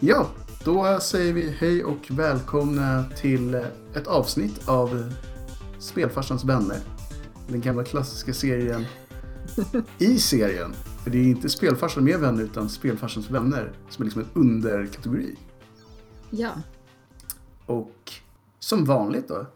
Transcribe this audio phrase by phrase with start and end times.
[0.00, 0.30] Ja,
[0.64, 3.54] då säger vi hej och välkomna till
[3.94, 5.12] ett avsnitt av
[5.78, 6.78] Spelfarsans vänner.
[7.48, 8.84] Den gamla klassiska serien
[9.98, 10.72] i serien.
[11.04, 15.36] För det är inte Spelfarsan med vänner utan Spelfarsans vänner som är liksom en underkategori.
[16.30, 16.52] Ja.
[17.66, 18.12] Och
[18.58, 19.46] som vanligt då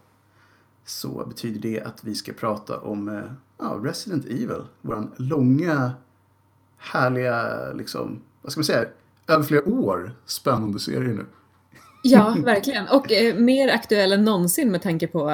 [0.85, 3.23] så betyder det att vi ska prata om eh,
[3.59, 4.65] ja, Resident Evil.
[4.81, 5.93] Vår långa,
[6.77, 8.89] härliga, liksom, vad ska man säga,
[9.29, 11.27] över flera år spännande serie nu.
[12.03, 12.89] Ja, verkligen.
[12.89, 15.29] Och eh, mer aktuell än någonsin med tanke på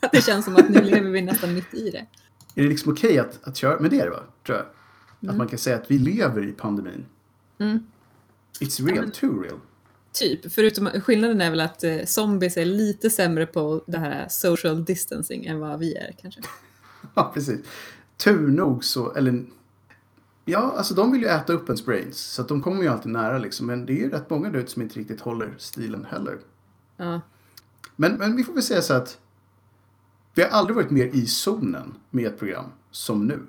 [0.00, 2.06] att det känns som att nu lever vi nästan mitt i det.
[2.54, 3.80] Är det liksom okej att, att köra?
[3.80, 4.22] Men det va?
[4.46, 4.66] Tror jag.
[5.30, 7.06] Att man kan säga att vi lever i pandemin.
[7.58, 7.86] Mm.
[8.60, 9.60] It's real, too real.
[10.12, 14.84] Typ, förutom skillnaden är väl att eh, zombies är lite sämre på det här social
[14.84, 16.40] distancing än vad vi är kanske.
[17.14, 17.60] Ja, precis.
[18.16, 19.44] Tur nog så, eller...
[20.44, 22.18] Ja, alltså de vill ju äta upp ens brains.
[22.18, 23.66] Så de kommer ju alltid nära liksom.
[23.66, 26.38] Men det är ju rätt många där ute som inte riktigt håller stilen heller.
[26.96, 27.20] Ja.
[27.96, 29.18] Men, men vi får väl säga så att
[30.34, 33.40] vi har aldrig varit mer i zonen med ett program som nu.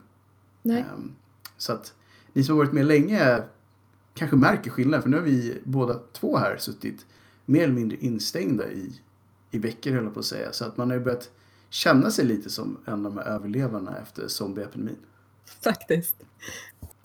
[0.61, 0.85] Nej.
[0.93, 1.15] Ehm,
[1.57, 1.93] Så att
[2.33, 3.43] ni som har varit med länge
[4.13, 5.01] kanske märker skillnad.
[5.01, 7.05] För nu har vi båda två här suttit
[7.45, 9.01] mer eller mindre instängda i,
[9.51, 10.51] i veckor höll jag på att säga.
[10.53, 11.31] Så att man har ju börjat
[11.69, 14.97] känna sig lite som en av de här överlevarna efter zombieepidemin.
[15.63, 16.15] Faktiskt.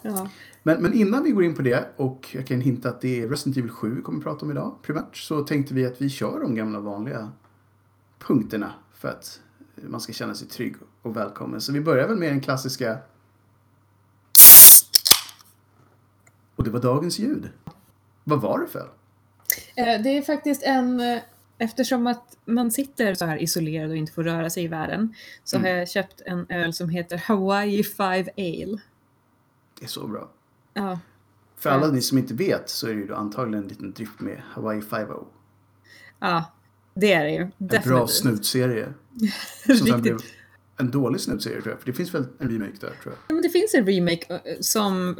[0.03, 0.29] Ja.
[0.63, 3.29] Men, men innan vi går in på det och jag kan hinta att det är
[3.29, 5.17] Resident Evil 7 vi kommer att prata om idag primärt.
[5.17, 7.33] Så tänkte vi att vi kör de gamla vanliga
[8.19, 9.41] punkterna för att
[9.75, 11.61] man ska känna sig trygg och välkommen.
[11.61, 12.99] Så vi börjar väl med den klassiska
[16.57, 17.49] Och det var dagens ljud.
[18.25, 18.91] Vad var det för?
[19.77, 21.19] Eh, Det är faktiskt en, eh,
[21.59, 25.15] eftersom att man sitter så här isolerad och inte får röra sig i världen,
[25.45, 25.71] så Mm.
[25.71, 28.79] har jag köpt en öl som heter Hawaii 5 Ale.
[29.81, 30.31] Det är så bra.
[30.75, 30.99] Ja,
[31.57, 34.43] För alla ni som inte vet så är det ju antagligen en liten drift med
[34.53, 35.09] Hawaii 5
[36.21, 36.45] ja
[36.95, 37.41] det är det ju.
[37.43, 38.11] En bra Definitivt.
[38.11, 38.93] snutserie.
[39.67, 40.17] Som sen blev
[40.77, 41.79] en dålig snutserie tror jag.
[41.81, 43.13] För det finns väl en remake där tror jag.
[43.29, 45.17] Ja, men det finns en remake eh, som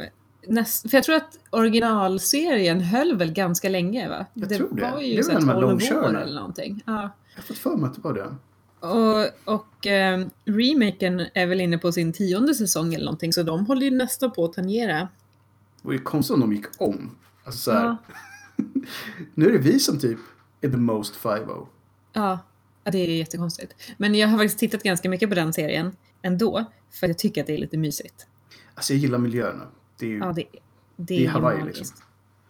[0.47, 4.25] näst, för jag tror att originalserien höll väl ganska länge va?
[4.33, 4.81] Jag tror det.
[4.81, 6.21] var Det ju är så väl här de här 12 år långkörarna.
[6.21, 6.83] eller någonting.
[6.85, 6.93] Ja.
[7.35, 8.35] Jag har fått för mig att det var det.
[8.81, 13.65] Och, och eh, remaken är väl inne på sin tionde säsong eller någonting så de
[13.65, 14.97] håller ju nästan på att tangera.
[14.99, 15.07] Det
[15.87, 17.15] vore ju konstigt om de gick om.
[17.43, 17.97] Alltså så här, Ja.
[19.33, 20.19] nu är det vi som typ
[20.61, 21.39] är the most 5
[22.13, 22.39] Ja,
[22.83, 23.73] ja, det är jättekonstigt.
[23.97, 27.47] Men jag har faktiskt tittat ganska mycket på den serien ändå, för jag tycker att
[27.47, 28.27] det är lite mysigt.
[28.73, 29.67] Alltså jag gillar miljöerna.
[29.99, 30.17] Det är ju...
[30.17, 30.59] Ja, det, det,
[30.95, 31.77] Det är, Hawaii, magiskt.
[31.79, 31.97] liksom.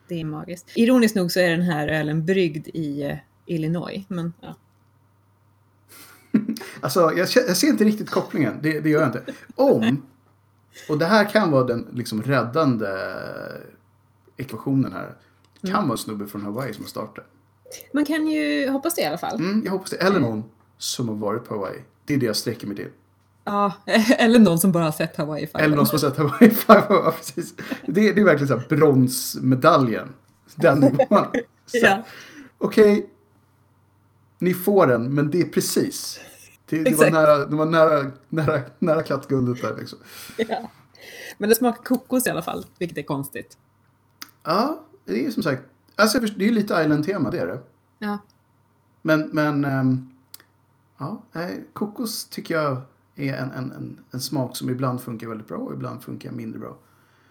[0.07, 0.71] Det är magiskt.
[0.75, 4.55] Ironiskt nog så är den här ölen bryggd i eh, Illinois, men ja.
[6.81, 8.59] Alltså jag, jag ser inte riktigt kopplingen.
[8.61, 9.23] Det, det gör jag inte.
[9.55, 10.01] Om,
[10.89, 12.87] och det här kan vara den liksom räddande
[14.37, 15.15] ekvationen här.
[15.61, 17.25] Det kan vara en snubbe från Hawaii som har startat.
[17.93, 19.39] Man kan ju hoppas det i alla fall.
[19.39, 19.97] Mm, jag hoppas det.
[19.97, 20.43] Eller någon
[20.77, 21.79] som har varit på Hawaii.
[22.05, 22.89] Det är det jag sträcker mig till.
[23.43, 23.73] Ja,
[24.17, 25.61] eller någon som bara har sett Hawaii 5.
[25.61, 27.53] Eller någon som har sett Hawaii 5 ja, precis.
[27.85, 30.13] Det, det är verkligen så här bronsmedaljen.
[30.55, 31.25] Den nivån.
[31.71, 32.03] Ja,
[32.57, 33.09] Okej,
[34.41, 36.19] ni får den, men det är precis.
[36.65, 39.99] Det, det var, nära, det var nära, nära, nära kattguldet där liksom.
[40.37, 40.69] ja.
[41.37, 43.57] Men det smakar kokos i alla fall, vilket är konstigt.
[44.43, 45.61] Ja, det är som sagt.
[45.95, 47.59] Alltså, det är ju lite Island-tema, det är det.
[47.99, 48.17] Ja,
[49.01, 50.09] Men, men ehm,
[50.97, 51.21] ja,
[51.73, 52.81] kokos tycker jag
[53.15, 56.59] är en, en, en, en smak som ibland funkar väldigt bra och ibland funkar mindre
[56.59, 56.77] bra.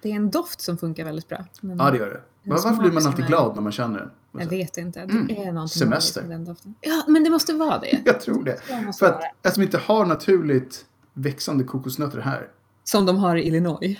[0.03, 1.45] det är en doft som funkar väldigt bra.
[1.61, 2.51] Ja, det gör det.
[2.51, 4.11] Varför blir man alltid är- glad när man känner den?
[4.33, 5.07] Jag vet inte.
[5.07, 5.31] Det Mm.
[5.31, 6.23] är någonting Semester.
[6.23, 6.75] med den doften.
[6.81, 8.03] Ja, men det måste vara det.
[8.05, 8.61] Jag tror det.
[8.87, 12.49] Måste För att eftersom vi inte har naturligt växande kokosnötter här,
[12.85, 13.99] Som de har i Illinois.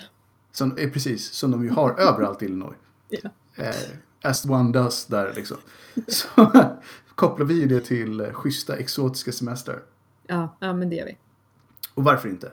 [0.51, 2.75] som är precis som de ju har överallt i Illinois.
[3.09, 3.29] Ja.
[3.55, 3.75] Eh,
[4.23, 5.57] as one does där liksom.
[6.07, 6.51] Så
[7.15, 9.79] kopplar vi ju det till eh, schyssta exotiska semester.
[10.27, 11.17] Ja, ja, men det gör vi.
[11.93, 12.51] Och varför inte?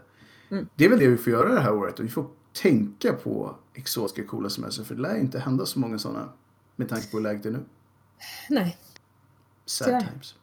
[0.51, 0.69] Mm.
[0.77, 1.99] Det är väl det vi får göra det här året.
[1.99, 2.27] Och vi får
[2.63, 4.85] tänka på exotiska coola semester.
[4.85, 6.29] För det lär inte hända så många sådana
[6.79, 7.65] med tanke på hur läget är nu.
[8.51, 8.79] Nej,
[9.67, 10.01] Sad Tyvärr.
[10.01, 10.35] times.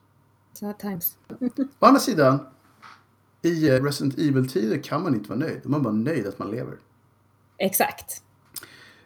[0.53, 1.17] sad times.
[1.79, 2.39] Å andra sidan,
[3.41, 5.61] i eh, Resident Evil-tider kan man inte vara nöjd.
[5.65, 6.77] Man är bara nöjd att man lever.
[7.57, 8.23] Exakt.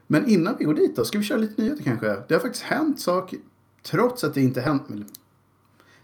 [0.07, 2.23] Men innan vi går dit då, ska vi köra lite nyheter kanske?
[2.27, 3.39] Det har faktiskt hänt saker,
[3.83, 4.83] trots att det inte hänt,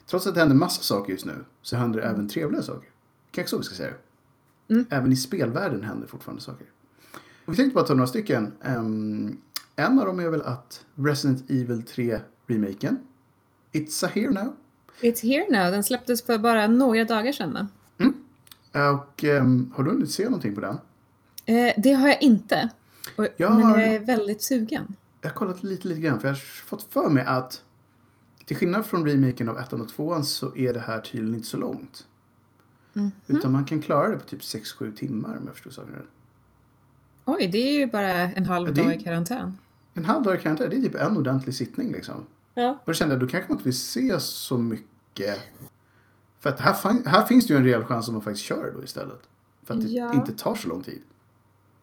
[0.06, 2.90] trots att det händer massa saker just nu, så händer det även trevliga saker.
[3.32, 3.94] Kanske så vi ska säga
[4.68, 4.74] det.
[4.74, 4.86] Mm.
[4.90, 6.68] Även i spelvärlden händer fortfarande saker.
[7.46, 8.54] Och vi tänkte bara ta några stycken.
[8.62, 9.38] Ehm,
[9.76, 12.98] en av dem är väl att Resident Evil 3 remaken,
[13.72, 14.54] It's a here now.
[15.02, 15.72] It's here now.
[15.72, 17.54] Den släpptes för bara några dagar sedan.
[17.54, 17.68] va?
[18.92, 20.78] Och ehm, har du hunnit se någonting på den?
[21.46, 22.70] Eh, det har jag inte.
[23.18, 24.96] Och, Jag men har- jag är väldigt sugen.
[25.22, 27.62] jag har kollat lite, lite grann för jag har fått för mig att
[28.46, 31.58] till skillnad från remaken av ettan och tvåan så är det här tydligen inte så
[31.58, 32.08] långt.
[32.94, 33.12] Mhm.
[33.28, 36.06] Utan man kan klara det på typ 6-7 timmar om jag förstår saken rätt.
[37.26, 39.58] Oj, det är ju bara en halv Ja, dag i karantän.
[39.98, 42.26] En halv dag i karantän, det är typ en ordentlig sittning liksom.
[42.54, 42.70] Ja.
[42.72, 45.40] Och då kände jag, då kanske man inte vill se så mycket.
[46.40, 48.84] För att här, här finns det ju en rejäl chans att man faktiskt kör då
[48.84, 49.20] istället.
[49.64, 50.14] För att det Ja.
[50.14, 51.02] inte tar så lång tid.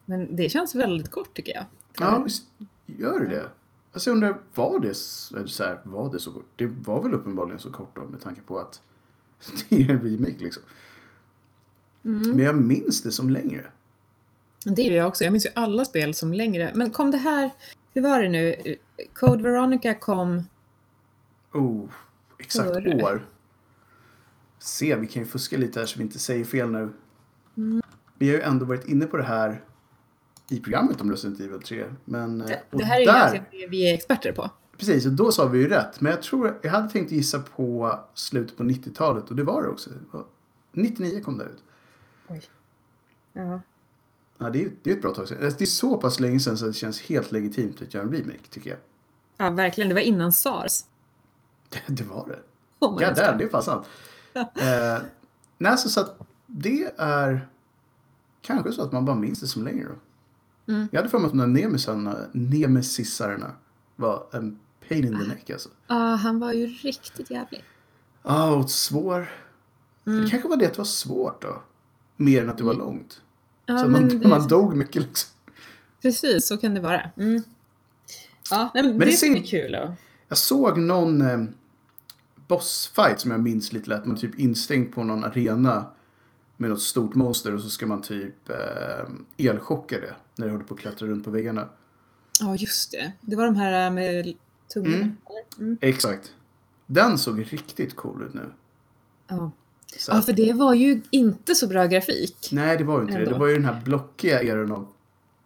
[0.05, 1.65] Men det känns väldigt kort tycker jag.
[1.99, 2.43] Ja, visst
[2.85, 3.49] gör det det.
[3.93, 6.45] Alltså jag undrar, var det så, här, var det så kort?
[6.55, 8.81] Det var väl uppenbarligen så kort då med tanke på att
[9.69, 10.63] det är en remake liksom.
[12.05, 12.29] Mm.
[12.29, 13.65] Men jag minns det som längre.
[14.65, 15.23] Det är jag också.
[15.23, 16.71] Jag minns ju alla spel som längre.
[16.75, 17.51] Men kom det här...
[17.93, 18.55] Hur var det nu?
[19.13, 20.43] Code Veronica kom...
[21.53, 21.89] Oh,
[22.39, 23.03] exakt Före.
[23.03, 23.25] år.
[24.59, 26.89] Se, vi kan ju fuska lite här så vi inte säger fel nu.
[27.57, 27.81] Mm.
[28.17, 29.63] Vi har ju ändå varit inne på det här
[30.49, 31.85] i programmet om Resident Evil 3.
[32.05, 34.49] Men, eh, Det, och det här är där, egentligen det vi är experter på.
[34.77, 36.01] Precis, och då sa vi ju rätt.
[36.01, 39.69] Men jag tror, jag hade tänkt gissa på slutet på 90-talet och det var det
[39.69, 39.89] också.
[39.89, 40.25] Det var-
[40.71, 41.63] 99 kom det ut.
[42.27, 42.41] Oj.
[43.33, 43.61] Ja.
[44.43, 45.43] Ja, det är, det är ett bra tag sedan.
[45.43, 48.11] Alltså, Det är så pass länge sedan så det känns helt legitimt att göra en
[48.11, 48.79] remake, tycker jag.
[49.37, 49.87] ja, verkligen.
[49.89, 50.85] Det var innan SARS.
[51.69, 52.39] Det, det var det.
[52.85, 53.85] Oh Ja, där, det är fan sant.
[54.33, 55.03] eh,
[55.57, 57.47] nej, så, så att det är
[58.41, 59.95] kanske så att man bara minns det som längre då.
[60.73, 60.87] Mm.
[60.91, 63.51] Jag hade för mig att de där nemisarna, nemesisarna
[63.95, 65.69] var en pain in the neck alltså.
[65.87, 67.63] Ja, han var ju riktigt jävlig.
[68.23, 69.31] Ja, och svår.
[70.05, 70.23] Mm.
[70.23, 71.61] Det kanske var det att det var svårt då.
[72.17, 73.21] Mer än att det var långt.
[73.65, 75.29] Ja, så men man, det- man dog mycket liksom.
[76.01, 77.09] Precis, så kan det vara.
[77.17, 77.43] Mm.
[78.51, 79.75] Ja, nej, men det det, ser- är kul.
[79.75, 79.89] Och...
[80.27, 81.43] Jag såg någon eh,
[82.47, 84.05] bossfight som jag minns lite lätt.
[84.05, 85.85] Man typ instängd på någon arena
[86.57, 90.65] med något stort monster och så ska man typ eh, elchocka det när det håller
[90.65, 91.69] på att klättra runt på väggarna.
[92.39, 93.11] Ja, just det.
[93.21, 94.33] Det var de här med
[94.73, 94.95] tungorna.
[94.97, 95.15] Mm.
[95.59, 95.77] Mm.
[95.81, 96.33] Exakt.
[96.85, 98.51] Den såg riktigt cool ut nu.
[99.27, 99.51] Ja.
[99.99, 102.49] Så ja, för det var ju inte så bra grafik.
[102.51, 103.19] Nej, det var ju inte det.
[103.19, 103.31] Ändå.
[103.31, 104.87] Det var ju den här blockiga eran av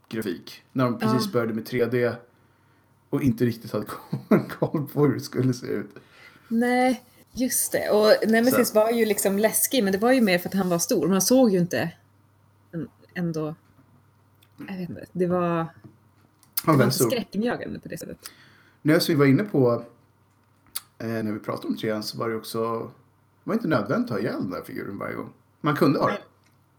[0.09, 0.63] grafik.
[0.73, 1.31] När de precis Ja.
[1.31, 2.15] började med 3D
[3.09, 3.85] och inte riktigt hade
[4.49, 5.89] koll på hur det skulle se ut.
[6.47, 7.03] Nej,
[7.33, 7.89] just det.
[7.89, 10.79] Och Nemesis var ju liksom läskig, men det var ju mer för att han var
[10.79, 11.07] stor.
[11.07, 11.91] Man såg ju inte
[13.13, 13.55] ändå...
[14.57, 15.05] Jag vet inte.
[15.11, 15.65] Det var,
[16.65, 18.17] det var inte skräckinjagande på det sättet.
[18.81, 19.83] Nu som vi var inne på
[20.97, 22.91] eh, när vi pratade om trean så var det också det
[23.47, 25.29] var inte nödvändigt att ha ihjäl den där figuren varje gång.
[25.61, 26.21] Man kunde ha det.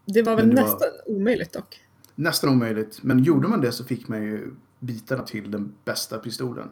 [0.05, 1.85] Det var väl det var- nästan omöjligt dock.
[2.15, 3.03] Nästan omöjligt.
[3.03, 6.71] Men gjorde man det så fick man ju bitarna till den bästa pistolen.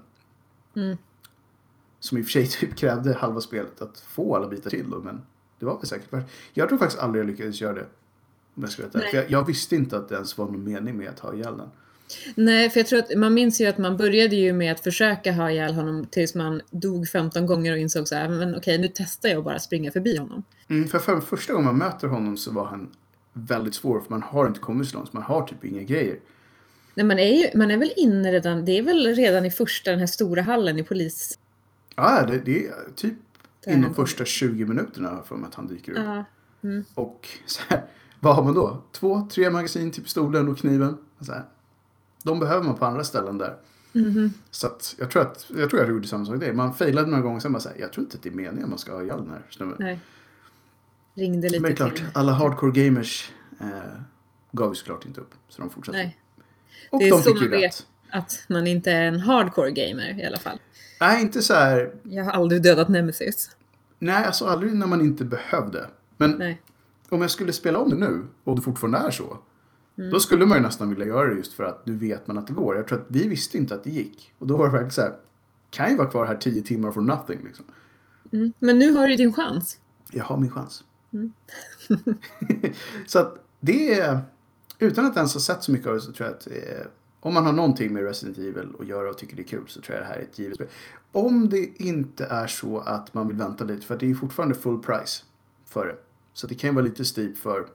[0.76, 0.96] Mm.
[2.00, 4.98] Som i och för sig typ krävde halva spelet att få alla bitar till då,
[4.98, 5.22] men
[5.58, 6.30] det var väl säkert värt.
[6.52, 7.86] Jag tror faktiskt aldrig jag lyckades göra det.
[8.54, 8.82] Om jag ska.
[8.94, 9.10] Nej.
[9.10, 11.56] För jag, jag visste inte att det ens var någon mening med att ha ihjäl
[11.56, 11.68] den.
[12.34, 15.32] Nej, för jag tror att man minns ju att man började ju med att försöka
[15.32, 18.88] ha ihjäl honom tills man dog 15 gånger och insåg så här, men okej, nu
[18.94, 20.42] testar jag att bara springa förbi honom.
[20.68, 22.90] Mm, för, för första gången man möter honom så var han
[23.32, 25.08] väldigt svår för man har inte kommit så långt.
[25.08, 26.18] så Man har typ inga grejer.
[26.94, 29.90] Nej, man är ju, man är väl inne redan, det är väl redan i första,
[29.90, 31.38] den här stora hallen i polis...
[31.96, 33.14] Ja, det, det är typ
[33.64, 35.98] Där inom första 20 minuterna för mig att han dyker upp.
[35.98, 36.24] Ja.
[36.62, 36.84] Mm.
[36.94, 37.84] Och så här,
[38.20, 38.82] vad har man då?
[38.92, 40.98] Två, tre magasin till pistolen och kniven.
[41.20, 41.44] Så här.
[42.26, 43.56] De behöver man på andra ställen där.
[43.92, 44.32] Mhm.
[44.50, 46.52] Så att jag tror att jag tror jag gjorde samma sak där.
[46.52, 48.78] Man failade några gånger sen bara säga jag tror inte att det är meningen man
[48.78, 49.76] ska ha ihjäl den här snubben.
[49.80, 50.00] Nej.
[51.14, 52.04] Ringde lite Men klart, till.
[52.14, 53.66] alla hardcore gamers eh,
[54.52, 55.34] gav ju såklart inte upp.
[55.48, 55.98] Så de fortsatte.
[55.98, 56.18] Nej,
[56.90, 57.86] och det är de så man vet.
[58.10, 60.58] att man inte är en hardcore gamer i alla fall.
[61.00, 61.94] Nej, inte så här.
[62.02, 63.50] Jag har aldrig dödat Nemesis.
[63.98, 65.86] Nej, alltså aldrig när man inte behövde.
[66.16, 66.62] Men Nej.
[67.08, 69.38] om jag skulle spela om det nu och det fortfarande är så.
[69.98, 70.10] Mm.
[70.10, 72.46] Då skulle man ju nästan vilja göra det just för att nu vet man att
[72.46, 72.76] det går.
[72.76, 74.32] Jag tror att vi visste inte att det gick.
[74.38, 75.14] Och då var det verkligen så här.
[75.70, 77.64] Kan ju vara kvar här tio timmar for nothing liksom.
[78.32, 78.52] Mm.
[78.58, 79.78] Men nu har du din chans.
[80.10, 80.84] Jag har min chans.
[81.12, 81.32] Mm.
[83.06, 84.20] så att det är,
[84.78, 86.86] utan att ens ha sett så mycket av det så tror jag att eh,
[87.20, 89.80] om man har någonting med Resident Evil att göra och tycker det är kul så
[89.80, 90.68] tror jag det här är ett givet spel.
[91.12, 94.82] Om det inte är så att man vill vänta lite för det är fortfarande full
[94.82, 95.24] price
[95.64, 95.96] för det.
[96.32, 97.66] Så det kan ju vara lite styvt för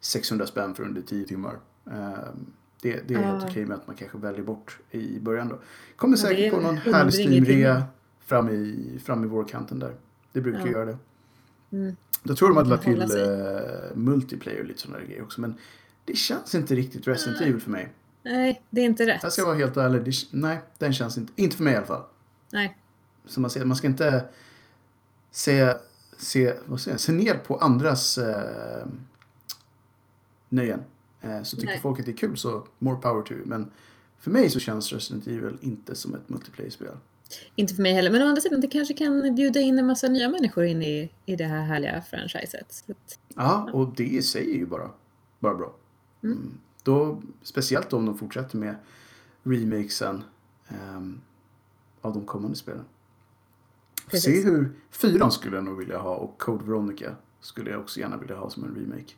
[0.00, 1.58] 600 spänn för under 10 timmar.
[1.90, 2.46] Ehm,
[2.82, 3.48] det, det är helt Ja.
[3.50, 5.58] okej med att man kanske väljer bort i början då.
[5.96, 7.82] Kommer Ja, säkert är på någon härlig timmen.
[8.26, 9.94] fram i, fram i vårkanten där.
[10.32, 10.72] Det brukar Ja.
[10.72, 10.98] göra det.
[11.72, 11.96] Mm.
[12.22, 15.40] Jag tror de hade Man lagt till uh, multiplayer och lite sådana grejer också.
[15.40, 15.54] Men
[16.04, 17.40] det känns inte riktigt Resident.
[17.40, 17.92] Evil för mig.
[18.22, 19.22] Nej, det är inte rätt.
[19.22, 20.04] Jag ska vara helt ärlig.
[20.04, 21.32] Det, nej, den känns inte.
[21.36, 22.02] Inte för mig i alla fall.
[22.52, 22.78] Nej.
[23.26, 24.24] Så man, ser, man ska inte
[25.30, 25.74] se,
[26.18, 28.86] se, vad säger jag, se ner på andras eh,
[30.48, 30.80] nöjen.
[31.20, 31.80] Eh, så tycker Nej.
[31.80, 33.46] folk att det är kul så more power to you.
[33.46, 33.70] Men
[34.18, 36.96] för mig så känns Resident Evil inte som ett multiplayer-spel.
[37.54, 40.08] Inte för mig heller, men å andra sidan det kanske kan bjuda in en massa
[40.08, 42.84] nya människor in i, i det här härliga franchiset.
[42.88, 44.90] Att, Ja, och det i sig är ju bara,
[45.38, 45.74] bara bra.
[46.22, 46.58] Mm.
[46.82, 48.76] Då, speciellt om de fortsätter med
[49.42, 50.24] remakesen
[50.68, 51.20] ehm,
[52.00, 52.84] av de kommande spelen.
[54.04, 54.46] Får Se Precis.
[54.46, 58.36] hur fyran skulle jag nog vilja ha och Code Veronica skulle jag också gärna vilja
[58.36, 59.12] ha som en remake.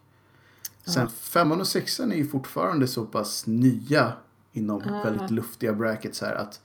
[0.85, 4.13] Sen femman och sexan är ju fortfarande så pass nya
[4.53, 5.03] inom Ah.
[5.05, 6.61] väldigt luftiga brackets här att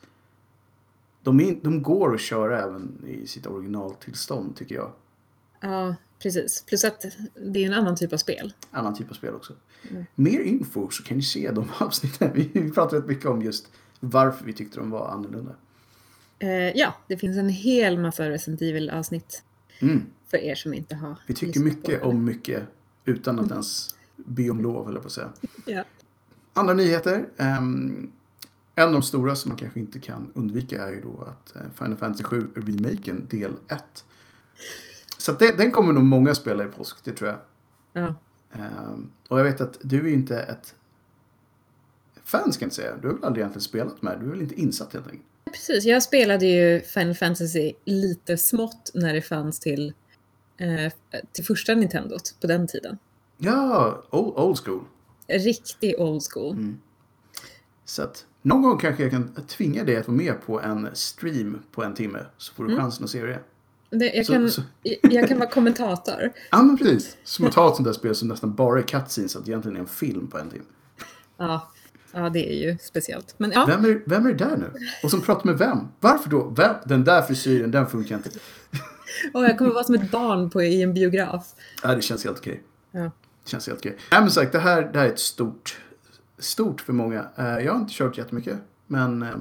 [1.24, 4.92] de, är, de går att köra även i sitt originaltillstånd tycker jag.
[5.62, 6.64] ja, precis.
[6.68, 7.06] Plus att
[7.52, 8.54] det är en annan typ av spel.
[8.72, 9.54] annan typ av spel också.
[10.16, 12.32] Mer info så kan ni se de avsnitten.
[12.34, 13.68] Vi, pratar rätt mycket om just
[14.00, 15.56] varför vi tyckte de var annorlunda.
[16.40, 19.44] Eh, ja, det finns en hel massa Resident Evil-avsnitt
[19.80, 20.02] Mm.
[20.28, 22.64] för er som inte har Vi tycker mycket om mycket
[23.06, 25.34] utan att ens be om lov, jag på att säga.
[25.66, 25.84] Ja.
[26.54, 27.26] Andra nyheter.
[27.38, 28.12] ehm,
[28.76, 31.62] en av de stora som man kanske inte kan undvika är ju då att eh,
[31.78, 34.06] Final Fantasy 7 remaken del 1.
[35.18, 37.40] Så det, den kommer nog många spela i påsk, det tror jag.
[37.94, 38.16] Ja.
[38.52, 40.76] Ehm, och jag vet att du är inte ett
[42.24, 42.98] fan ska jag inte säga.
[43.02, 45.28] Du har väl aldrig egentligen spelat med Du är väl inte insatt helt enkelt.
[45.46, 49.94] Precis, jag spelade ju Final Fantasy lite smått när det fanns till,
[50.58, 50.94] eh,
[51.32, 52.98] till första Nintendot på den tiden.
[53.44, 54.84] Ja, old, old school.
[55.28, 56.52] Riktig old school.
[56.54, 56.80] Mm.
[57.86, 61.60] Så att någon gång kanske jag kan tvinga dig att vara med på en stream
[61.72, 62.20] på en timme.
[62.38, 63.40] Så får du chansen att se det.
[63.90, 64.62] Det, jag, Så- kan, så-
[65.02, 66.32] jag kan vara kommentator.
[66.52, 67.18] Ja men precis.
[67.24, 69.32] Som att ta ett sånt där spel som nästan bara är cutscenes.
[69.32, 70.64] Så att det egentligen är en film på en timme.
[71.38, 71.72] Ja,
[72.14, 73.36] ja, det är ju speciellt.
[73.38, 74.72] Men ja, Vem är, vem är det där nu?
[75.04, 75.78] Och som pratar med vem?
[76.00, 76.50] Varför då?
[76.58, 76.76] Vem?
[76.86, 78.30] Den där frisyren, den funkar inte.
[79.34, 81.54] och jag kommer vara som ett barn på, i en biograf.
[81.84, 82.64] Ja, det känns helt okej.
[82.92, 83.12] Ja.
[83.44, 83.98] Det känns helt okej.
[84.12, 85.82] Nej men sagt, det här, det här är ett stort,
[86.38, 87.28] stort för många.
[87.36, 88.58] Eh, jag har inte kört jättemycket.
[88.88, 89.36] Men eh,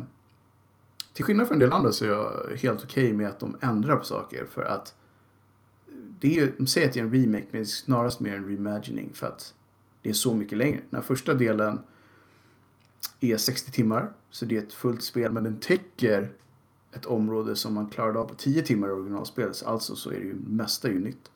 [1.12, 3.96] till skillnad från en del andra så är jag helt okej med att de ändrar
[3.96, 4.46] på saker.
[4.50, 4.94] För att
[6.20, 8.48] det är de säger att det är en remake men det är snarast mer en
[8.48, 9.10] reimagining.
[9.14, 9.54] För att
[10.02, 10.80] det är så mycket längre.
[10.90, 11.78] Den här första delen
[13.20, 14.12] är 60 timmar.
[14.30, 16.32] Så det är ett fullt spel men den täcker
[16.92, 19.62] ett område som man klarade av på 10 timmar i originalspelet.
[19.66, 21.30] Alltså så är det ju mesta ju nytt.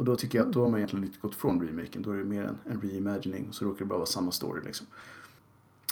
[0.00, 2.02] Och då tycker jag att då har man egentligen inte gått från remaken.
[2.02, 3.48] Då är det mer en, en reimagining.
[3.48, 4.86] Och så råkar det bara vara samma story liksom.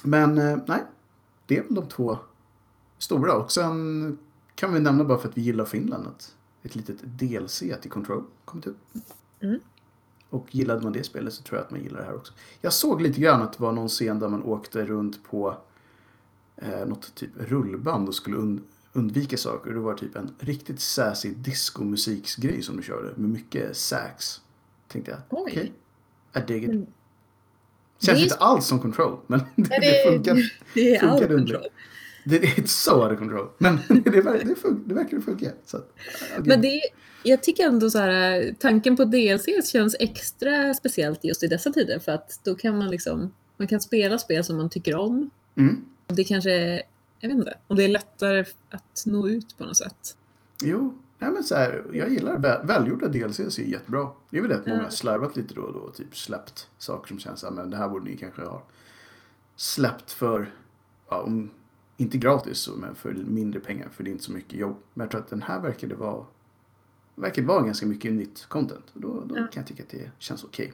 [0.03, 0.85] Men eh, nej,
[1.47, 2.19] det är väl de två
[2.99, 3.37] stora.
[3.37, 4.19] Och sen
[4.55, 8.25] kan vi nämna bara för att vi gillar Finland att ett litet DLC till Control
[8.45, 8.77] kommit ut.
[9.41, 9.61] Mm.
[10.31, 12.33] Och gillade man det spelet så tror jag att man gillar det här också.
[12.61, 15.57] Jag såg lite grann att det var någon scen där man åkte runt på
[16.57, 18.37] eh, något typ rullband och skulle
[18.99, 19.71] undvika saker.
[19.71, 24.41] Det var typ en riktigt sassy discomusiksgrej som du körde med mycket sax.
[24.89, 25.73] Tänkte jag, okej.
[26.37, 26.71] I dig it.
[26.71, 26.89] Känns
[28.01, 30.53] Det är- inte alls som control, men det, Ja, det funkar.
[30.75, 31.37] det är funkar under.
[31.55, 31.63] control.
[32.25, 33.49] Det är inte så out of control.
[33.59, 35.51] Men det, det, fun- det verkar funka.
[35.67, 35.93] Så att,
[36.37, 36.91] ja, Men det, är-
[37.23, 41.99] jag tycker ändå så här, tanken på DLC känns extra speciellt just i dessa tider
[41.99, 45.31] för att då kan man liksom, man kan spela spel som man tycker om.
[45.57, 45.85] Mm.
[46.07, 46.83] Det kanske,
[47.21, 50.17] jag vet inte, om det är lättare att nå ut på något sätt.
[50.63, 54.09] Jo, nej men så här, jag gillar väl, välgjorda DLCs är jättebra.
[54.31, 54.91] Det är väl det att många har Ja.
[54.91, 55.91] slarvat lite då och då.
[55.91, 58.63] Typ släppt saker som känns men det här borde ni kanske ha
[59.57, 60.55] släppt för,
[61.09, 61.51] ja, om,
[61.97, 63.89] inte gratis men för mindre pengar.
[63.89, 64.77] För det är inte så mycket jobb.
[64.95, 66.27] Men jag tror att den här verkade vara,
[67.15, 68.85] verkade vara ganska mycket nytt content.
[68.93, 69.47] Då, då Ja.
[69.47, 70.73] kan jag tycka att det känns okej.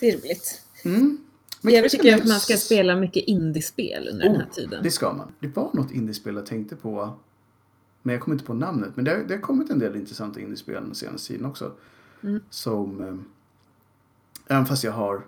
[0.00, 0.62] Det är roligt.
[0.84, 1.18] Mm.
[1.66, 4.82] Men jag tycker att man ska spela mycket indiespel under den här Oh, tiden.
[4.82, 5.32] Det ska man.
[5.40, 7.14] Det var något indiespel jag tänkte på.
[8.02, 8.90] Men jag kommer inte på namnet.
[8.94, 11.72] Men det har, det har kommit en del intressanta indiespel den senaste tiden också.
[12.22, 12.40] Mm.
[12.50, 13.00] Som...
[13.00, 13.14] Eh,
[14.56, 15.26] även fast jag har...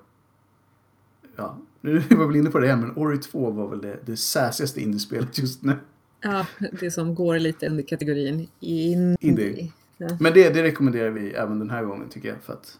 [1.36, 3.98] Ja, nu var jag väl inne på det igen, men Ori 2 var väl det,
[4.06, 5.76] det sassigaste indiespelet just nu.
[6.20, 6.46] Ja,
[6.80, 9.16] det som går lite under kategorin indie.
[9.20, 9.72] Indie.
[9.96, 10.16] Ja.
[10.20, 12.42] Men det, det rekommenderar vi även den här gången tycker jag.
[12.42, 12.78] För att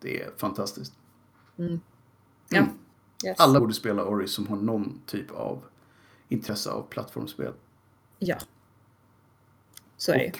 [0.00, 0.92] det är fantastiskt.
[1.58, 1.80] Mm.
[2.48, 2.58] Ja.
[2.58, 2.70] Mm.
[3.24, 3.40] Yes.
[3.40, 5.62] Alla borde spela Ori som har någon typ av
[6.28, 7.52] intresse av plattformsspel.
[8.18, 8.36] Ja.
[9.96, 10.32] Så är det.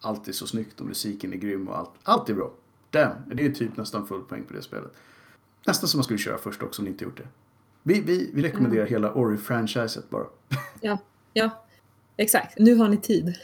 [0.00, 1.90] Och allt är så snyggt och musiken är grym och allt.
[2.02, 2.50] Allt är bra.
[2.90, 4.92] Damn, det är typ nästan full poäng på det spelet.
[5.66, 7.28] Nästan som man skulle köra först också om ni inte gjort det.
[7.82, 10.26] Vi, vi, vi rekommenderar hela Ori-franchiset bara.
[10.80, 10.98] Ja,
[11.32, 11.64] ja.
[12.16, 12.58] Exakt.
[12.58, 13.34] Nu har ni tid.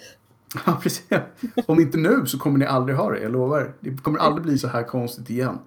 [0.67, 1.09] Ja, precis.
[1.67, 3.75] Om inte nu så kommer ni aldrig ha det, jag lovar.
[3.81, 5.59] Det kommer aldrig bli så här konstigt igen.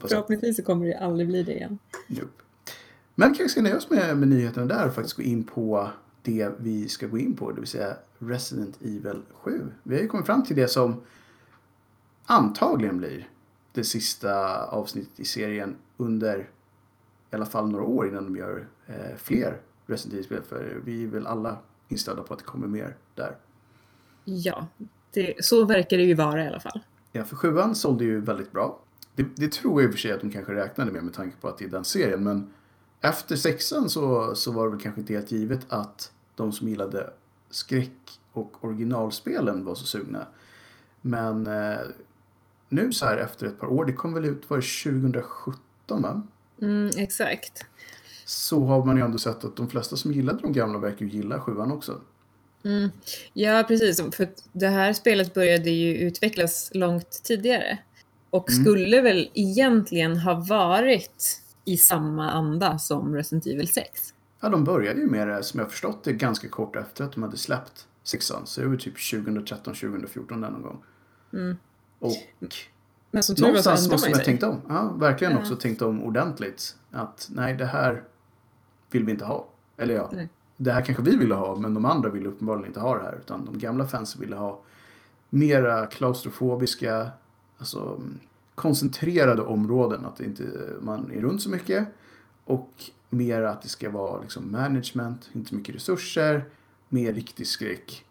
[0.00, 1.78] Förhoppningsvis så kommer det aldrig bli det igen.
[2.06, 2.42] Nope.
[3.14, 5.88] Men kanske ska nöja oss med, med nyheterna där och faktiskt gå in på
[6.22, 9.66] det vi ska gå in på, det vill säga Resident Evil 7.
[9.82, 11.00] Vi har ju kommit fram till det som
[12.24, 13.28] antagligen blir
[13.72, 16.38] det sista avsnittet i serien under
[17.30, 21.06] i alla fall några år innan de gör eh, fler Resident Evil-spel för vi är
[21.06, 21.58] väl alla
[21.88, 23.36] inställda på att det kommer mer där.
[24.24, 24.66] Ja,
[25.10, 26.80] det, så verkar det ju vara i alla fall.
[27.12, 28.80] Ja, för sjuan sålde ju väldigt bra.
[29.18, 31.36] Det, det tror jag i och för sig att de kanske räknade med med tanke
[31.40, 32.24] på att det är den serien.
[32.24, 32.50] Men
[33.00, 37.10] efter sexan så, så var det väl kanske inte helt givet att de som gillade
[37.50, 40.26] skräck och originalspelen var så sugna.
[41.00, 41.78] Men eh,
[42.68, 46.22] nu så här efter ett par år, det kom väl ut, var det 2017 va?
[46.62, 47.64] Mm, exakt.
[48.24, 51.12] Så har man ju ändå sett att de flesta som gillade de gamla verkar ju
[51.12, 52.00] gilla sjuan också.
[52.64, 52.90] Mm.
[53.32, 54.02] Ja, precis.
[54.16, 57.78] För det här spelet började ju utvecklas långt tidigare.
[58.30, 58.64] Och Mm.
[58.64, 64.14] skulle väl egentligen ha varit i samma anda som Resident Evil 6.
[64.40, 67.22] Ja, de började ju med det, som jag förstått det, ganska kort efter att de
[67.22, 68.46] hade släppt sexan.
[68.46, 70.82] Så det var typ 2013, 2014 där någon gång.
[71.32, 71.56] Mm.
[71.98, 72.12] Och
[73.10, 74.60] Men som tur någonstans måste man ju tänkt om.
[74.68, 75.38] Ja, verkligen Ja.
[75.38, 76.76] också tänkt om ordentligt.
[76.90, 78.04] Att nej, det här
[78.90, 79.48] vill vi inte ha.
[79.76, 80.28] Eller ja, Nej.
[80.56, 83.16] det här kanske vi ville ha, men de andra ville uppenbarligen inte ha det här.
[83.20, 84.60] Utan de gamla fansen ville ha
[85.30, 87.10] mera klaustrofobiska,
[87.58, 88.00] alltså
[88.54, 90.06] koncentrerade områden.
[90.06, 90.42] Att inte,
[90.80, 91.88] man är runt så mycket.
[92.44, 92.70] Och
[93.10, 96.44] mer att det ska vara liksom management, inte så mycket resurser,
[96.88, 98.04] mer riktig skräck.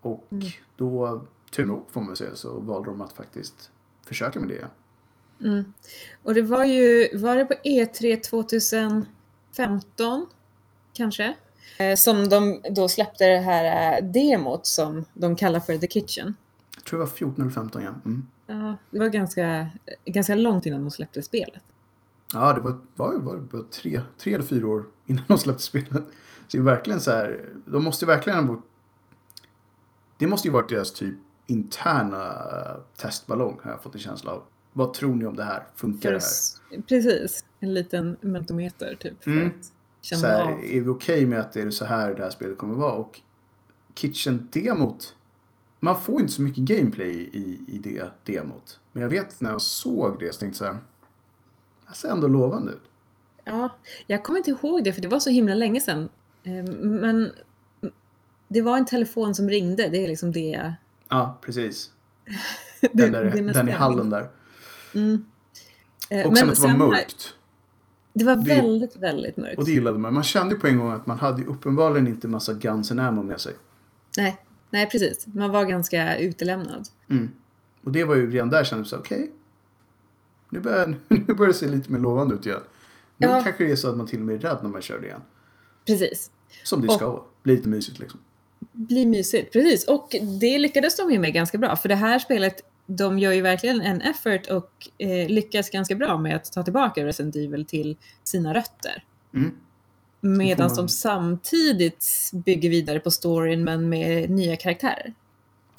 [0.00, 0.46] Och Mm.
[0.76, 3.70] då, tur nog får man väl säga, så valde de att faktiskt
[4.06, 4.66] försöka med det.
[5.46, 5.72] Mm.
[6.22, 10.26] Och det var ju, var det på E3 2015
[10.92, 11.34] kanske?
[11.78, 16.34] Eh, Som de då släppte det här eh, demot som de kallar för The Kitchen.
[16.86, 17.88] Jag tror det var 14 eller 15 ja.
[18.04, 18.26] Mm.
[18.46, 19.66] Ja, det var ganska,
[20.04, 21.62] ganska långt innan de släppte spelet.
[22.32, 25.90] Ja, det var, var, var, var tre, tre eller fyra år innan de släppte spelet.
[26.48, 28.62] Så det är verkligen så här, de måste ju verkligen ha
[30.18, 31.14] det måste ju varit deras typ
[31.46, 32.32] interna
[32.96, 34.42] testballong har jag fått en känsla av.
[34.72, 35.66] Vad tror ni om det här?
[35.74, 36.14] Funkar För
[36.70, 36.82] det här?
[36.82, 39.24] precis, en liten mentometer typ.
[39.24, 39.46] För Mm.
[39.46, 40.48] att känna Så här, av.
[40.64, 42.92] är vi okej med att det är så här det här spelet kommer vara?
[42.92, 43.20] Och
[43.94, 45.14] Kitchen-demot,
[45.86, 48.80] man får inte så mycket gameplay i, i det demot.
[48.92, 50.82] Men jag vet när jag såg det så tänkte jag så här,
[51.88, 52.82] det ser ändå lovande ut.
[53.44, 53.68] Ja,
[54.06, 56.08] jag kommer inte ihåg det för det var så himla länge sedan.
[56.42, 57.32] Eh, Men
[58.48, 60.72] det var en telefon som ringde, det är liksom det jag...
[61.08, 61.90] Ja, precis.
[62.80, 63.76] det- Den, där, det mest den i det.
[63.78, 64.28] hallen där.
[64.94, 65.24] Mm.
[66.10, 67.34] Eh, Och sen att det var mörkt.
[68.12, 69.58] Det var Det- väldigt, väldigt mörkt.
[69.58, 70.14] Och det gillade man.
[70.14, 73.40] Man kände på en gång att man hade uppenbarligen inte massa guns and ammo med
[73.40, 73.54] sig.
[74.18, 74.36] Nej,
[74.76, 75.26] nej, precis.
[75.26, 76.88] Man var ganska utelämnad.
[77.10, 77.30] Mm.
[77.84, 79.30] Och det var ju redan där kände jag så här, okej.
[80.50, 82.60] nu, börjar, nu börjar det se lite mer lovande ut igen.
[83.16, 83.42] Nu Ja.
[83.44, 85.06] kanske det är så att man till och med är rädd när man kör det
[85.06, 85.20] igen.
[85.86, 86.30] Precis.
[86.64, 87.22] Som det Och- ska vara.
[87.42, 88.20] Bli lite mysigt liksom.
[88.72, 89.88] Bli mysigt, precis.
[89.88, 91.76] Och det lyckades de ju med ganska bra.
[91.76, 96.18] För det här spelet, de gör ju verkligen en effort och eh, lyckas ganska bra
[96.18, 99.04] med att ta tillbaka Resident Evil till sina rötter.
[99.34, 99.50] Mm.
[100.26, 105.14] Medan de samtidigt bygger vidare på storyn men med nya karaktärer.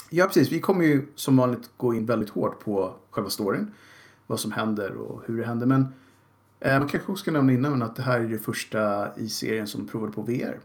[0.10, 0.51] Ja, precis.
[0.51, 3.73] Vi kommer ju som vanligt gå in väldigt hårt på själva storyn.
[4.27, 5.65] Vad som händer och hur det händer.
[5.65, 5.86] Men
[6.60, 9.67] eh, man kanske också ska nämna innan att det här är det första i serien
[9.67, 10.60] som provade på VR.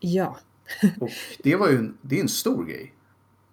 [0.00, 0.38] Ja,
[1.00, 1.10] Och
[1.42, 2.94] det var ju en, det är en stor grej.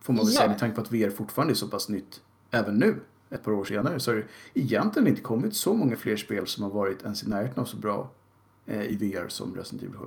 [0.02, 0.38] Får man väl Ja.
[0.40, 3.00] säga med tanke på att VR fortfarande är så pass nytt även nu.
[3.30, 6.64] Ett par år senare så har det egentligen inte kommit så många fler spel som
[6.64, 8.12] har varit ens i närheten av så bra
[8.68, 10.06] i VR som Resident Evil 7.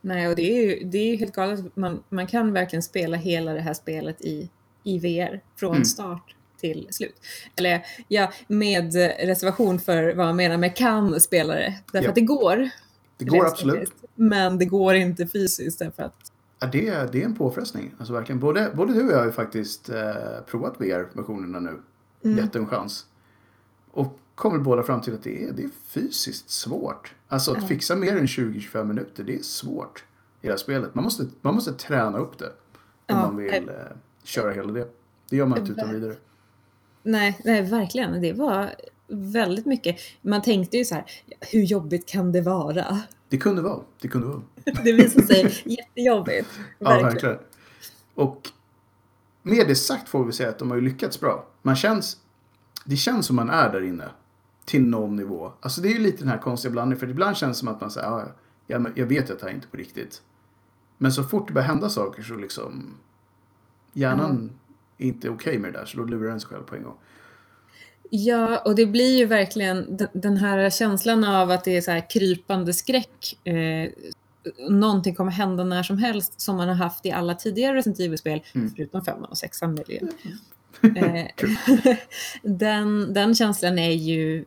[0.00, 1.76] nej och det är ju det är helt galet.
[1.76, 4.50] Man, man kan verkligen spela hela det här spelet i,
[4.84, 5.84] i VR från Mm.
[5.84, 7.14] start till slut.
[7.56, 8.94] Eller ja, med
[9.26, 11.74] reservation för vad man menar med kan spela det.
[11.92, 12.08] Därför Ja.
[12.08, 12.70] att det går.
[13.18, 13.92] Det går absolut.
[14.14, 17.94] Men det går inte fysiskt därför att Ja, det, är- det är en påfrestning.
[17.98, 18.40] Alltså verkligen.
[18.40, 20.12] Både, både du och jag har ju faktiskt eh,
[20.50, 21.78] provat VR-versionerna nu.
[22.24, 22.38] Mm.
[22.38, 23.06] Gett en chans.
[23.90, 27.14] Och kommer båda fram till att det är, det är fysiskt svårt.
[27.28, 27.68] Alltså att Ja.
[27.68, 30.04] fixa mer än 20-25 minuter, det är svårt
[30.40, 30.94] i det här spelet.
[30.94, 32.46] Man måste, man måste träna upp det.
[32.46, 32.52] Om
[33.06, 33.74] Ja, man vill eh,
[34.24, 34.88] köra hela det.
[35.30, 36.14] Det gör man inte utan vidare.
[37.02, 38.20] Nej, nej, verkligen.
[38.20, 38.70] Det var
[39.08, 39.96] väldigt mycket.
[40.22, 41.04] Man tänkte ju så här,
[41.52, 43.02] hur jobbigt kan det vara?
[43.28, 43.80] Det kunde vara.
[44.00, 44.42] Det kunde vara.
[44.84, 46.48] Det visade sig jättejobbigt.
[46.78, 47.12] Ja, Verkligen.
[47.12, 47.38] verkligen.
[48.14, 48.50] Och
[49.42, 51.46] med det sagt får vi säga att de har ju lyckats bra.
[51.62, 52.16] Man känns,
[52.84, 54.08] det känns som man är där inne.
[54.66, 55.52] Till någon nivå.
[55.60, 57.00] Alltså det är ju lite den här konstiga blandningen.
[57.00, 58.26] För ibland känns det som att man säger, ja,
[58.66, 60.22] ja, men jag vet att det här är inte på riktigt.
[60.98, 62.94] Men så fort det börjar hända saker så liksom
[63.92, 64.50] hjärnan
[64.98, 65.86] är inte okej med det där.
[65.86, 66.94] Så då lurar den sig själv på en gång.
[68.10, 72.10] Ja, och det blir ju verkligen den här känslan av att det är så här
[72.10, 73.46] krypande skräck.
[73.46, 73.90] Eh,
[74.68, 78.42] någonting kommer hända när som helst som man har haft i alla tidigare Resident Evil-spel,
[78.54, 78.70] Mm.
[78.76, 80.08] förutom femman och sexan möjligen.
[80.96, 81.26] Eh,
[82.42, 84.44] den, den känslan är ju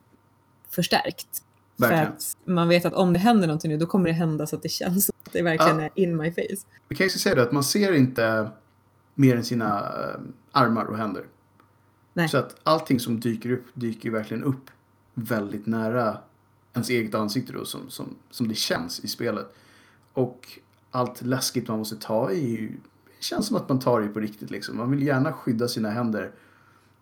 [0.69, 1.27] förstärkt.
[1.75, 2.05] Verkligen.
[2.05, 4.55] För att man vet att om det händer någonting nu, då kommer det hända så
[4.55, 5.85] att det känns att det verkligen Ja.
[5.85, 6.65] är in my face.
[6.87, 8.49] Vi kan ju säga det att man ser inte
[9.15, 10.19] mer än sina eh,
[10.51, 11.23] armar och händer.
[12.13, 12.29] Nej.
[12.29, 14.69] Så att allting som dyker upp dyker verkligen upp
[15.13, 16.17] väldigt nära
[16.73, 19.55] ens eget ansikte då som, som, som det känns i spelet.
[20.13, 20.47] Och
[20.91, 22.71] allt läskigt man måste ta i
[23.19, 24.77] känns som att man tar i på riktigt liksom.
[24.77, 26.31] Man vill gärna skydda sina händer.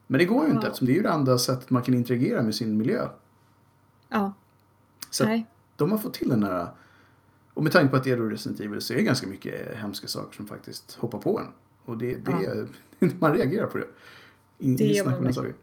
[0.08, 0.68] Men det går ju inte Ja.
[0.68, 3.08] eftersom det är ju det enda sättet man kan interagera med sin miljö.
[4.10, 4.34] Ja,
[5.10, 5.46] Så nej.
[5.76, 6.68] de har fått till den här...
[7.54, 10.08] Och med tanke på att det är Resident Evil så är det ganska mycket hemska
[10.08, 11.48] saker som faktiskt hoppar på en.
[11.86, 12.68] Och det, det,
[13.20, 13.88] man reagerar på det.
[14.60, 15.54] In, Det inget gör snack man om den saken.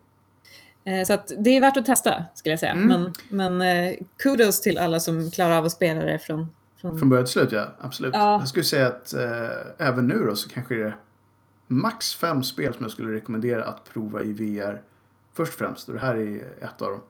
[0.84, 2.72] Eh, Så att det är värt att testa, skulle jag säga.
[2.72, 2.88] Mm.
[2.88, 3.12] Men,
[3.58, 6.46] men eh, kudos till alla som klarar av att spela det från...
[6.80, 6.98] från...
[6.98, 7.66] Från början till slut, ja.
[7.80, 8.14] Absolut.
[8.14, 8.38] Ja.
[8.38, 10.96] Jag skulle säga att eh, även nu då så kanske det är
[11.66, 14.82] max fem spel som jag skulle rekommendera att prova i VR.
[15.32, 17.00] Först och främst, och det här är ett av dem.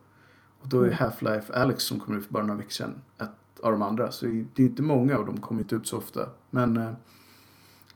[0.65, 0.99] Och då är Mm.
[0.99, 4.13] Half-Life Alex som kom ut för bara några veckor sedan ett av de andra.
[4.13, 6.29] Så det är inte många och de kommer inte ut så ofta.
[6.51, 6.91] Men eh,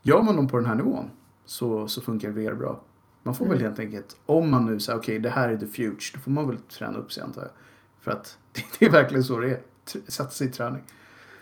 [0.03, 1.11] gör man dem på den här nivån
[1.45, 2.81] så, så funkar VR bra.
[3.23, 3.65] Man får väl Mm.
[3.67, 6.49] helt enkelt, om man nu säger okej det här är the future, då får man
[6.49, 7.51] väl träna upp sig antar jag.
[8.01, 8.39] För att
[8.79, 9.61] det är verkligen så det är.
[10.09, 10.83] Sätta sig i träning.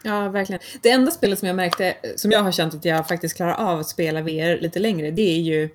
[0.03, 0.61] Ja, verkligen.
[0.83, 3.79] Det enda spelet som jag märkte, som jag har känt att jag faktiskt klarar av
[3.79, 5.69] att spela VR lite längre, det är ju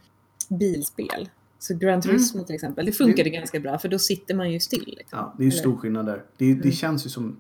[0.49, 1.29] bilspel.
[1.61, 4.93] Så Gran Turismo till exempel, det funkade ganska bra för då sitter man ju still.
[4.97, 5.19] Liksom.
[5.19, 6.23] Ja, det är ju stor skillnad där.
[6.37, 6.71] Det, det Mm.
[6.71, 7.37] känns ju som...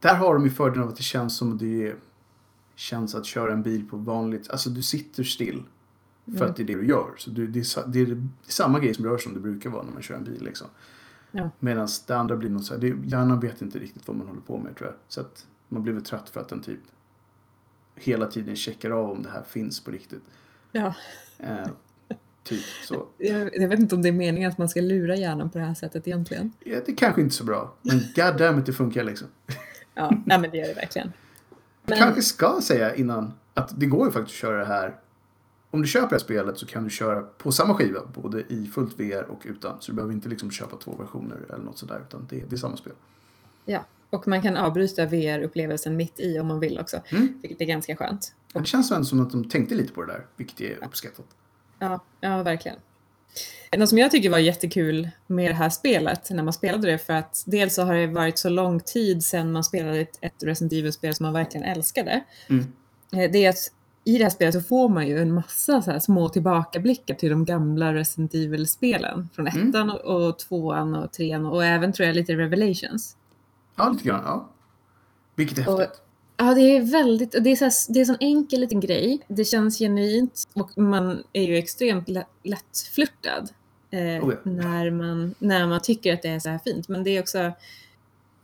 [0.00, 1.94] Där har de ju fördelen av att det känns som det
[2.74, 4.50] känns att köra en bil på vanligt...
[4.50, 5.62] Alltså du sitter still.
[6.24, 6.50] För Mm.
[6.50, 7.14] att det är det du gör.
[7.16, 9.92] Så du, det, är, det är samma grej som rör som det brukar vara när
[9.92, 10.44] man kör en bil.
[10.44, 10.66] Liksom.
[11.32, 11.50] Ja.
[11.58, 14.40] Medan det andra blir något så här, det, hjärnan vet inte riktigt vad man håller
[14.40, 14.96] på med tror jag.
[15.08, 16.80] Så att man blir väl trött för att den typ
[17.94, 20.22] hela tiden checkar av om det här finns på riktigt.
[20.72, 20.94] Ja.
[21.38, 21.66] Eh,
[22.44, 23.06] typ så.
[23.18, 25.64] Jag, jag vet inte om det är meningen att man ska lura hjärnan på det
[25.64, 26.52] här sättet egentligen.
[26.64, 27.74] Ja, det är kanske inte så bra.
[27.82, 29.28] Men goddammit det funkar liksom.
[29.94, 31.12] Ja, nej, men det gör det verkligen.
[31.86, 34.96] Men, kanske ska säga innan att det går ju faktiskt att köra det här.
[35.70, 38.70] Om du köper det här spelet så kan du köra på samma skiva, både i
[38.74, 39.76] fullt VR och utan.
[39.80, 42.56] Så du behöver inte liksom köpa två versioner eller något sådär, utan det, det är
[42.56, 42.92] samma spel.
[43.64, 47.38] ja, och man kan avbryta VR-upplevelsen mitt i om man vill också, Mm.
[47.42, 48.34] vilket är ganska skönt.
[48.52, 51.26] Men det känns ändå som att de tänkte lite på det där, vilket är uppskattat.
[51.78, 52.78] Ja, ja, verkligen.
[53.76, 57.12] Något som jag tycker var jättekul med det här spelet, när man spelade det, för
[57.12, 60.72] att dels så har det varit så lång tid sedan man spelade ett, ett Resident
[60.72, 62.24] Evil-spel som man verkligen älskade.
[62.48, 62.72] Mm.
[63.12, 63.72] Eh, Det är att
[64.04, 67.44] i det här spelet så får man ju en massa så små tillbakablickar till de
[67.44, 69.28] gamla Resident Evil-spelen.
[69.34, 69.68] Från Mm.
[69.68, 73.16] ettan och, och tvåan och trean och även tror jag lite Revelations.
[73.76, 74.22] Ja, lite grann.
[74.24, 74.48] Ja.
[75.34, 76.02] Vilket är häftigt.
[76.36, 79.20] Ja, det är väldigt, det är, så här, det är en sån enkel liten grej.
[79.28, 83.48] Det känns genuint och man är ju extremt lätt, lättflörtad
[83.90, 84.50] eh, Oh ja.
[84.50, 86.88] när, man, när man tycker att det är så här fint.
[86.88, 87.38] Men det är också,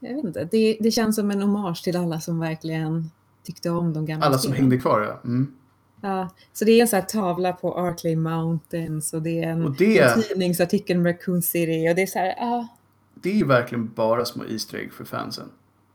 [0.01, 3.11] jag vet inte, det, det känns som en hommage till alla som verkligen
[3.45, 5.21] tyckte om de gamla Alla som hängde kvar, ja.
[5.25, 5.55] Mm.
[6.03, 9.75] Ja, så det är en sån här tavla på Arklay Mountains och det är en,
[9.79, 12.69] det- en tidningsartikel om Raccoon City och det är så här, ja,
[13.15, 15.49] Det är ju verkligen bara små Easter egg för fansen.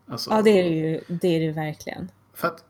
[0.08, 2.12] Alltså, ja det är det ju, det är det verkligen.
[2.34, 2.66] För att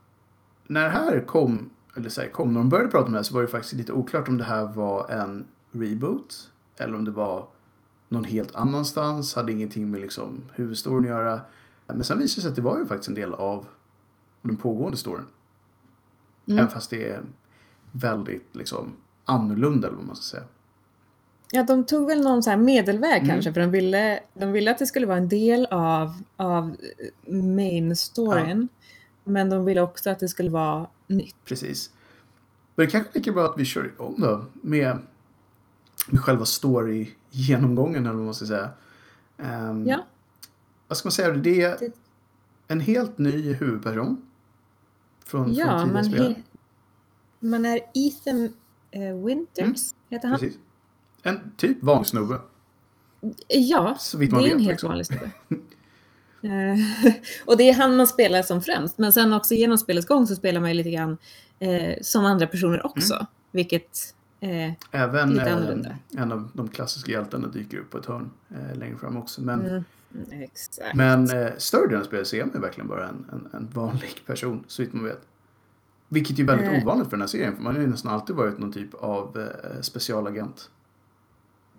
[0.67, 3.23] när det här kom, eller så här, kom, när de började prata om det här
[3.23, 6.51] så var det faktiskt lite oklart om det här var en reboot.
[6.77, 7.47] Eller om det var
[8.09, 11.41] någon helt annanstans, hade ingenting med liksom huvudstoryn att göra.
[11.87, 13.65] Men sen visade det sig att det var ju faktiskt en del av
[14.41, 15.25] den pågående storyn.
[16.47, 16.59] Mm.
[16.59, 17.21] Även fast det är
[17.91, 18.93] väldigt liksom
[19.25, 20.47] annorlunda eller vad man ska säga.
[21.51, 23.27] Ja, de tog väl någon så här medelväg Mm.
[23.29, 26.75] kanske, för de ville, de ville att det skulle vara en del av, av
[27.27, 28.67] main storyn.
[29.23, 31.35] Men de ville också att det skulle vara nytt.
[31.45, 31.91] Precis.
[32.75, 34.97] Men det kanske lika bra att vi kör igång då med,
[36.09, 38.69] med själva story-genomgången eller vad man ska säga.
[39.37, 40.05] Ehm, Ja.
[40.87, 41.29] Vad ska man säga?
[41.31, 41.91] Det är Det-
[42.67, 44.21] en helt ny huvudperson.
[45.25, 46.41] Från, Ja, från tidigare man, he,
[47.39, 48.53] man är Ethan
[48.91, 50.39] eh, Winters, heter han.
[50.39, 50.57] Precis.
[51.25, 52.39] En typ vanlig snubbe.
[53.47, 54.33] Ja, det är vet.
[54.33, 54.89] en helt liksom.
[54.89, 55.29] vanlig snubbe.
[56.41, 57.11] Eh,
[57.45, 58.97] och det är han man spelar som främst.
[58.97, 61.17] Men sen också genom spelets gång så spelar man ju lite grann
[61.59, 63.13] eh, som andra personer också.
[63.13, 63.25] Mm.
[63.51, 65.95] Vilket, eh, Även Lite eh, annorlunda.
[66.17, 69.41] en av de klassiska hjältarna dyker upp på ett hörn eh, längre fram också.
[69.41, 69.83] Men, mm,
[70.31, 70.95] exakt.
[70.95, 74.63] men eh, större delen av spelet ser man verkligen bara en, en, en vanlig person,
[74.67, 75.21] så vitt man vet.
[76.09, 76.83] Vilket är väldigt Eh.
[76.83, 79.47] ovanligt för den här serien, för man har ju nästan alltid varit någon typ av
[79.81, 80.69] specialagent.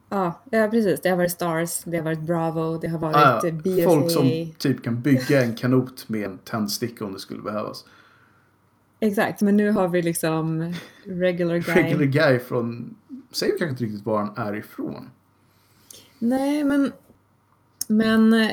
[0.09, 1.01] Ja, ja, precis.
[1.01, 3.85] Det har varit Stars, det har varit Bravo, det har varit Ah, eh, BSA.
[3.85, 7.85] folk som typ kan bygga en kanot med en tändsticka om det skulle behövas.
[9.01, 10.73] Exakt, men nu har vi liksom
[11.05, 11.75] regular guy.
[11.83, 12.97] Regular guy från,
[13.33, 15.11] säger kanske inte riktigt var han är ifrån.
[16.19, 16.93] Nej, men,
[17.89, 18.51] men eh,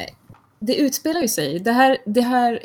[0.60, 2.60] det utspelar ju sig, det här, det här,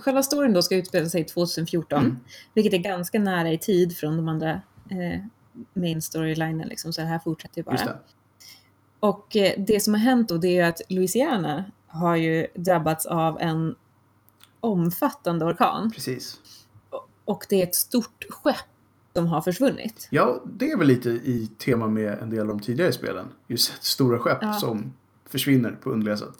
[0.00, 2.16] själva storyn då ska utspela sig 2014, Mm.
[2.54, 4.50] vilket är ganska nära i tid från de andra
[4.90, 5.20] eh,
[5.72, 7.76] main storylinen liksom, så det här fortsätter ju bara.
[7.76, 7.98] Det.
[9.00, 13.06] Och eh, det som har hänt då det är ju att Louisiana har ju drabbats
[13.06, 13.74] av en
[14.60, 16.40] omfattande orkan Precis.
[17.24, 18.56] och det är ett stort skepp
[19.14, 20.08] som har försvunnit.
[20.10, 23.26] Ja, det är väl lite i tema med en del av de tidigare spelen.
[23.46, 24.52] Just stora skepp Ja.
[24.52, 24.92] som
[25.28, 26.34] försvinner på underliga sätt.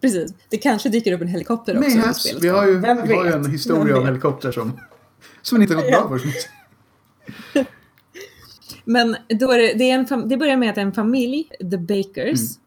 [0.00, 1.90] Precis, det kanske dyker upp en helikopter också.
[1.90, 2.22] Mayhaps.
[2.22, 2.44] spelet.
[2.44, 4.06] Vi har ju, vi har ju en historia vet?
[4.08, 4.80] helikopter som,
[5.42, 6.28] som inte har gått bra för.
[8.84, 12.40] Men då är det, det, är en det börjar med att en familj, The Bakers,
[12.40, 12.60] Mm.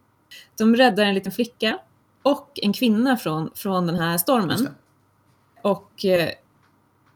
[0.57, 1.79] de räddar en liten flicka
[2.23, 4.67] och en kvinna från, från den här stormen.
[5.61, 6.29] Och eh,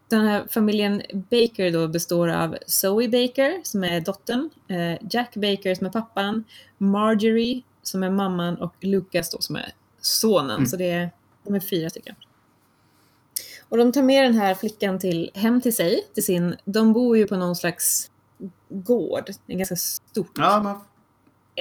[0.10, 5.76] den här familjen Baker då består av Zoe Baker som är dottern, eh, Jack Baker
[5.76, 6.44] som är pappan,
[6.78, 10.56] Marjorie som är mamman och Lucas då som är sonen.
[10.56, 10.66] Mm.
[10.66, 11.12] Så det är,
[11.44, 12.16] de är fyra stycken.
[13.70, 16.08] Och de tar med den här flickan till, hem till sig.
[16.14, 18.12] Till sin, de bor ju på någon slags
[18.70, 19.30] gård.
[19.48, 20.32] Är ganska stort.
[20.36, 20.76] Ja, men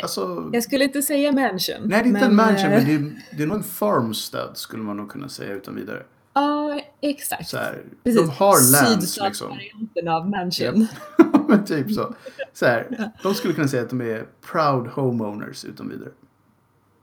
[0.03, 0.51] alltså...
[0.53, 1.77] Jag skulle inte säga mansion.
[1.81, 4.57] Nej, det är inte en mansion, eh, men det är, det är nog en farmstead
[4.57, 6.03] skulle man nog kunna säga utan vidare.
[6.33, 7.49] Ja, exakt.
[7.49, 8.21] Så här, Precis.
[8.21, 9.01] de har lands liksom.
[9.01, 10.87] Sydstatsvarianten av mansion.
[11.49, 12.15] men typ så.
[12.53, 16.11] så här, de skulle kunna säga att de är proud homeowners utan vidare.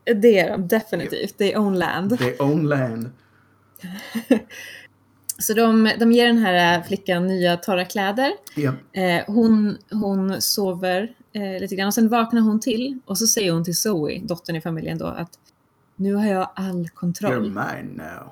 [0.04, 1.38] Det är de definitivt.
[1.38, 2.18] They own land.
[2.18, 3.10] They own land.
[5.38, 8.32] Så de, de ger den här flickan nya torra kläder.
[8.54, 8.72] Ja.
[8.92, 13.52] Eh, hon, hon sover eh, lite grann och sen vaknar hon till och så säger
[13.52, 15.30] hon till Zoe, dottern i familjen då, att
[15.96, 17.42] nu har jag all You're kontroll.
[17.42, 18.30] mine now.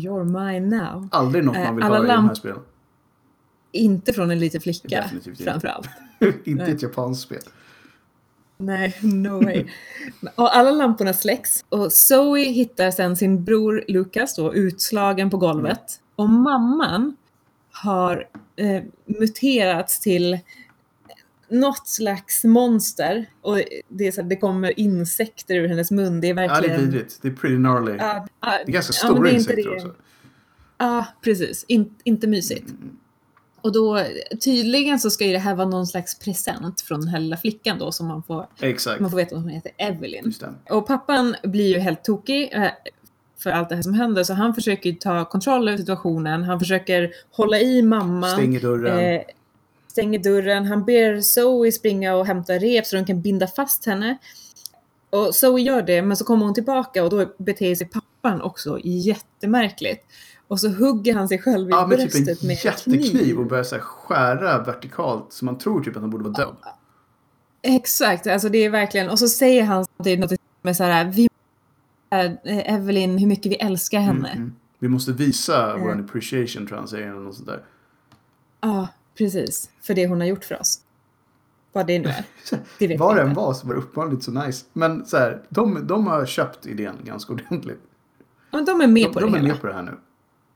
[0.00, 1.08] You're mine now.
[1.12, 2.58] Aldrig något Eh, man vill alla höra i de här spelen.
[3.72, 5.42] Inte från en liten flicka Definitivt inte.
[5.44, 5.88] framförallt.
[6.44, 6.72] inte Nej.
[6.72, 7.42] ett japanskt spel.
[8.58, 9.64] Nej, no way.
[10.34, 15.98] och alla lamporna släcks och Zoe hittar sen sin bror Lucas då utslagen på golvet.
[16.22, 17.16] Och mamman
[17.72, 20.38] har eh, muterats till
[21.48, 23.26] något slags monster.
[23.40, 23.58] Och
[23.88, 26.20] det, är så här, det kommer insekter ur hennes mun.
[26.20, 26.80] Det är Ja, det är verkligen...
[26.80, 27.18] vidrigt.
[27.22, 27.96] Det är pretty gnarly.
[27.98, 29.76] Ja, ja, det är ganska ja, stora inte insekter det.
[29.76, 29.94] också.
[30.78, 31.64] Ja, precis.
[31.68, 32.70] In, inte mysigt.
[32.70, 32.96] Mm.
[33.60, 34.06] Och då,
[34.44, 37.78] tydligen så ska ju det här vara någon slags present från den här lilla flickan
[37.78, 39.00] då som man får, Exakt.
[39.00, 40.34] man får veta att hon heter Evelyn.
[40.70, 42.70] Och pappan blir ju helt tokig eh,
[43.42, 46.42] för allt det här som händer så han försöker ta kontroll över situationen.
[46.42, 48.30] Han försöker hålla i mamman.
[48.30, 48.98] Stänger dörren.
[48.98, 49.22] Eh,
[49.88, 50.66] stänger dörren.
[50.66, 54.18] Han ber Zoe springa och hämta rep så de kan binda fast henne.
[55.10, 58.78] Och Zoe gör det, men så kommer hon tillbaka och då beter sig pappan också
[58.84, 60.04] jättemärkligt.
[60.48, 63.46] Och så hugger han sig själv i ja, med bröstet typ en med jättekniv och
[63.46, 66.56] börjar så skära vertikalt så man tror typ att han borde vara död.
[67.62, 71.28] Exakt, alltså det är verkligen, och så säger han samtidigt något med så här, vi
[72.44, 74.28] Evelyn, hur mycket vi älskar henne.
[74.30, 74.54] Mm, mm.
[74.78, 75.76] Vi måste visa Eh.
[75.80, 77.62] vår appreciation tror jag han säger eller något sånt där.
[78.60, 79.70] Ja, precis.
[79.82, 80.78] För det hon har gjort för oss.
[81.72, 82.24] Vad det nu är.
[82.78, 83.34] Det än inte.
[83.40, 84.64] var så var det uppenbarligen så nice.
[84.72, 87.80] Men så här, de, de har köpt idén ganska ordentligt.
[88.50, 89.52] Men de är med De, på de det är hela.
[89.52, 89.98] med på det här nu.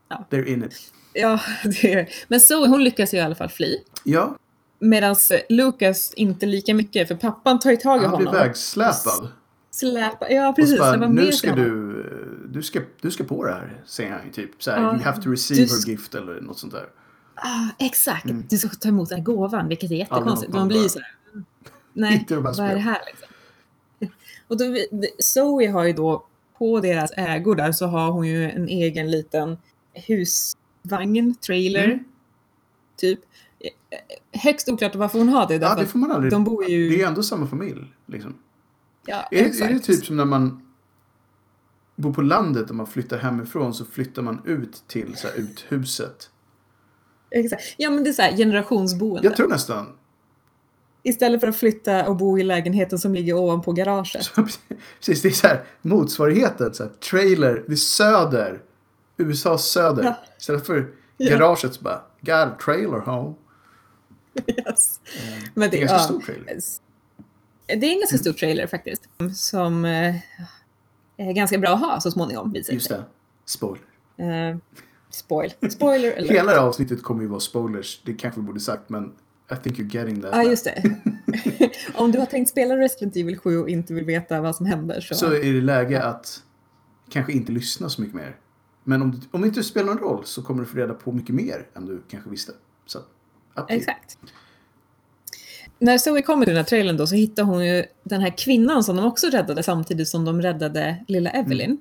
[0.09, 0.25] Ja.
[0.31, 0.93] They're in it.
[1.13, 1.41] Ja,
[1.83, 3.77] det är Men så hon lyckas ju i alla fall fly.
[4.05, 4.37] Ja,
[4.79, 5.17] Medan
[5.49, 8.43] Lucas inte lika mycket, för pappan tar ju tag i han blir honom.
[8.43, 9.29] vägsläpad.
[9.77, 10.79] Släpa, ja precis.
[10.79, 14.21] bara, var nu ska du, eh, du ska, du ska på det här, säger han
[14.27, 14.63] ju typ.
[14.63, 16.87] Så här, Ja, you have to receive du her gift eller något sånt där.
[17.35, 18.45] Ah, exakt, Mm.
[18.51, 20.53] du ska ta emot den här gåvan, vilket är jättekonstigt.
[20.53, 21.45] man blir bara- så här, mm,
[21.93, 23.29] nej, vad är det här liksom?
[24.49, 24.65] Och då,
[25.19, 26.27] Zoe har ju då,
[26.59, 29.59] på deras ägor där så har hon ju en egen liten
[29.95, 31.99] husvagn, trailer, Mm.
[32.97, 33.21] typ.
[33.61, 36.33] Eh, Högst oklart varför hon har det, Ja, det får man aldrig...
[36.33, 36.89] de bor ju...
[36.89, 37.93] Det är ju ändå samma familj.
[38.07, 38.35] Liksom.
[39.07, 39.71] Ja, Är, det- exakt.
[39.71, 40.63] är det typ som när man
[41.97, 46.31] bor på landet och man flyttar hemifrån så flyttar man ut till så här, uthuset.
[47.31, 47.63] exakt.
[47.77, 49.29] Ja, men det är så här generationsboende.
[49.29, 49.87] Jag tror nästan.
[51.03, 54.25] Istället för att flytta och bo i lägenheten som ligger ovanpå garaget.
[54.25, 54.47] Så,
[55.01, 56.75] precis, det är så här motsvarigheten.
[56.75, 58.63] Så här, trailer, det är söder.
[59.17, 60.05] USA söder.
[60.05, 60.17] Ja.
[60.39, 60.89] Istället för
[61.19, 63.35] garaget så bara, got a trailer home.
[64.47, 65.01] Yes.
[65.55, 66.59] Men Det är ganska ja, stor trailer.
[67.67, 69.09] Det är en ganska stor trailer faktiskt.
[69.35, 70.15] Som eh,
[71.17, 72.55] är ganska bra att ha så småningom.
[72.55, 73.05] Just det.
[73.45, 73.85] Spoiler.
[74.17, 74.57] Eh,
[75.11, 75.53] spoil.
[75.71, 76.29] Spoiler eller?
[76.29, 78.01] Hela det avsnittet kommer ju vara spoilers.
[78.05, 79.13] Det kanske vi borde sagt men
[79.53, 80.31] I think you're getting that.
[80.33, 80.95] Ja, just det.
[81.95, 85.01] Om du har tänkt spela Resident Evil 7 och inte vill veta vad som händer
[85.01, 85.15] så...
[85.15, 86.43] Så är det läge att
[87.11, 88.37] kanske inte lyssna så mycket mer.
[88.85, 91.13] Men om, du, om det inte spelar någon roll så kommer du få reda på
[91.13, 92.53] mycket mer än du kanske visste.
[92.87, 92.99] Så.
[93.69, 94.19] Exakt.
[95.79, 98.85] När Zoe kommer till den här trailern då så hittar hon ju den här kvinnan
[98.85, 101.79] som de också räddade samtidigt som de räddade lilla Evelyn.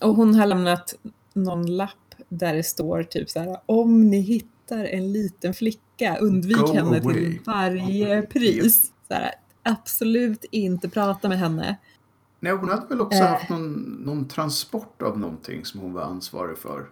[0.00, 0.94] Och hon har lämnat
[1.32, 6.56] någon lapp där det står typ så här om ni hittar en liten flicka undvik
[6.56, 7.14] Go henne away.
[7.14, 8.92] till varje pris.
[9.08, 9.30] Så här,
[9.62, 11.76] absolut inte prata med henne.
[12.40, 13.26] Nej, hon hade väl också Eh.
[13.26, 13.72] haft någon,
[14.04, 16.86] någon transport av någonting som hon var ansvarig för.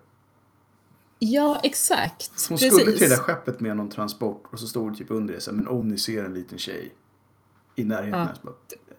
[1.18, 2.30] Ja, exakt.
[2.48, 2.74] Hon Precis.
[2.74, 5.40] skulle till det där skeppet med någon transport och så stod det typ under det
[5.40, 6.94] så här, men om ni ser en liten tjej
[7.76, 8.20] i närheten.
[8.20, 8.28] Ja.
[8.34, 8.54] Så bara,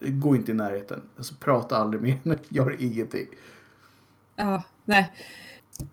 [0.10, 1.01] gå inte i närheten.
[1.17, 3.27] Alltså, prata aldrig med henne, gör ingenting.
[4.36, 5.13] Ja, nej.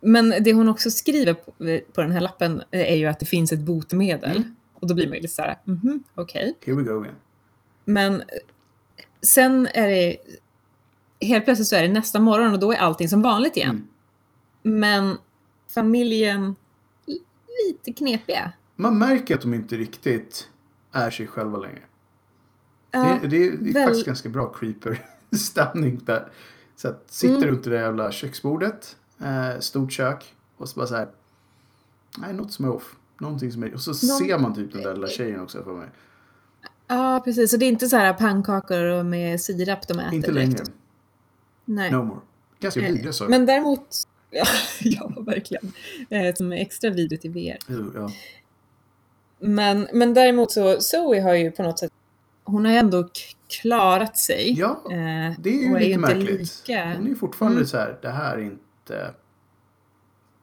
[0.01, 1.53] Men det hon också skriver på,
[1.93, 4.37] på den här lappen är ju att det finns ett botemedel.
[4.37, 4.57] Mm.
[4.75, 6.55] Och då blir man ju lite så här, mhm, okej.
[6.67, 7.15] Here we go again.
[7.85, 8.23] Men
[9.23, 10.17] sen är det,
[11.21, 13.89] helt plötsligt så är det nästa morgon och då är allting som vanligt igen.
[14.65, 14.81] Mm.
[14.81, 15.19] Men
[15.81, 16.57] familjen,
[17.07, 17.23] li-
[17.69, 18.53] lite knepiga.
[18.77, 20.49] Man märker att de inte riktigt
[20.93, 21.83] är sig själva längre.
[22.91, 26.29] Ja, det, det, det är väl- faktiskt ganska bra creeper-stämning där.
[26.77, 27.49] Så att sitter Mm.
[27.49, 31.09] runt det där jävla köksbordet, eh, stort kök och så bara så här.
[32.19, 32.97] Nej, något som är off.
[33.21, 33.75] Någonting som är...
[33.75, 35.89] Och så ser man typ den där lilla tjejen också för mig.
[36.87, 37.53] ja, precis.
[37.53, 40.15] Och det är inte så här pannkakor och med sirap de äter.
[40.15, 40.65] Inte längre.
[41.65, 41.91] Nej.
[41.91, 42.21] No more.
[42.61, 43.31] Ganska vidriga saker.
[43.31, 44.06] Men däremot,
[44.81, 45.73] ja, ja verkligen.
[46.11, 47.59] Eh, Som är extra vidrigt i VR.
[47.95, 48.11] Ja.
[49.39, 51.93] Men, men däremot så, Zoe har ju på något sätt,
[52.45, 53.09] hon har ju ändå
[53.63, 54.55] klarat sig.
[54.59, 56.41] ja, Eh, det är ju och lite inte märkligt.
[56.41, 57.67] lika- Hon är ju fortfarande Mm.
[57.69, 59.15] så här, det här är inte...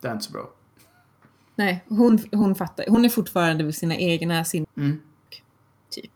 [0.01, 0.49] Det är inte så bra.
[1.55, 2.85] Nej, hon, hon fattar.
[2.87, 4.99] Hon är fortfarande vid sina egna sin Mm.
[5.89, 6.11] typ.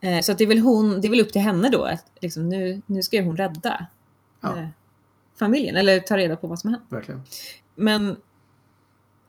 [0.00, 2.04] Eh, så att det är väl hon, det är väl upp till henne då att
[2.20, 3.86] liksom, nu, nu ska hon rädda
[4.40, 4.68] Ja.
[5.44, 6.92] Familjen eller ta reda på vad som har hänt.
[6.92, 7.22] Verkligen.
[7.74, 8.16] Men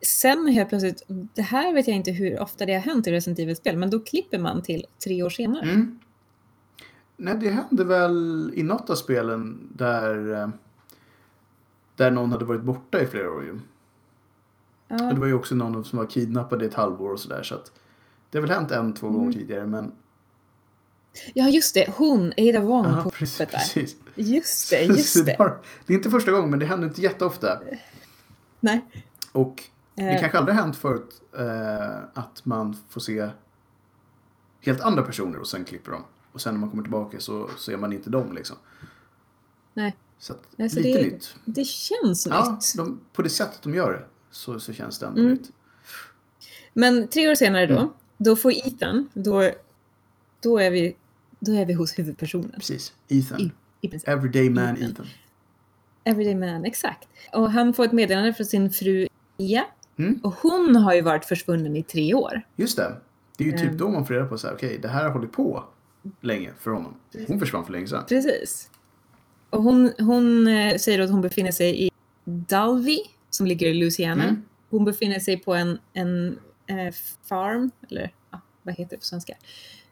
[0.02, 3.40] sen helt plötsligt, det här vet jag inte hur ofta det har hänt i Resident
[3.40, 5.64] Evil-spel, men då klipper man till tre år senare.
[5.70, 6.00] Mm.
[7.18, 10.50] Nej, det hände väl i något av spelen där, eh,
[11.96, 13.60] där någon hade varit borta i flera år ju.
[14.88, 14.96] Ja.
[14.98, 17.44] Det var ju också någon som var kidnappad i ett halvår och sådär.
[17.44, 17.72] Så att
[18.30, 19.20] det har väl hänt en, två Mm.
[19.20, 19.66] gånger tidigare.
[19.66, 19.92] Men
[21.34, 21.94] Ja, just det.
[21.98, 23.38] Hon, Ada Wong ja, på precis.
[23.38, 23.86] skeppet där.
[24.16, 25.60] Just det, just det.
[25.86, 27.62] det är inte första gången, men det händer inte jätteofta.
[28.60, 28.86] Nej.
[29.32, 29.64] Och
[29.96, 33.30] det Eh, kanske aldrig har hänt förut eh, att man får se
[34.62, 36.04] helt andra personer och sen klipper de.
[36.32, 38.56] Och sen när man kommer tillbaka så ser man inte dem liksom.
[39.74, 39.96] Nej.
[40.20, 41.36] Så att, Nej, så lite det- nytt.
[41.46, 42.74] Det känns Ja, nytt.
[42.78, 45.34] de, på det sättet de gör det så, så känns det ändå Mm.
[45.34, 45.52] nytt.
[46.74, 47.90] Men tre år senare då, Mm.
[48.18, 49.52] då får Ethan, då,
[50.42, 50.96] då, är vi,
[51.40, 52.52] då är vi hos huvudpersonen.
[52.52, 52.94] Precis.
[53.08, 53.42] Ethan.
[53.42, 53.52] I.
[54.06, 55.06] Everyday man Ethan.
[56.04, 57.08] Everyday man, exakt.
[57.34, 59.08] Och han får ett meddelande från sin fru
[59.38, 59.66] Ia.
[59.98, 60.20] Mm.
[60.24, 62.42] Och hon har ju varit försvunnen i tre år.
[62.56, 62.96] Just det.
[63.38, 63.78] Det är ju typ Mm.
[63.78, 65.64] då man får reda på så här, okej, det här har hållit på
[66.22, 66.94] länge för honom.
[67.28, 68.04] Hon försvann för länge sedan.
[68.10, 68.70] Precis.
[69.50, 71.92] Och hon, hon eh, säger att hon befinner sig i
[72.26, 74.24] Dalby, som ligger i Louisiana.
[74.24, 74.44] Mm.
[74.70, 76.94] Hon befinner sig på en, en eh,
[77.30, 79.34] farm, eller ja, vad heter det på svenska?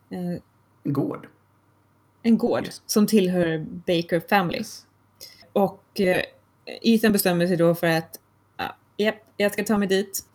[0.10, 0.20] Eh,
[0.84, 1.28] En gård.
[2.24, 2.82] En gård Yes.
[2.86, 4.64] som tillhör Baker Family.
[5.54, 6.22] Och eh,
[6.82, 8.20] Ethan bestämmer sig då för att
[8.58, 10.26] ja, japp, jag ska ta mig dit.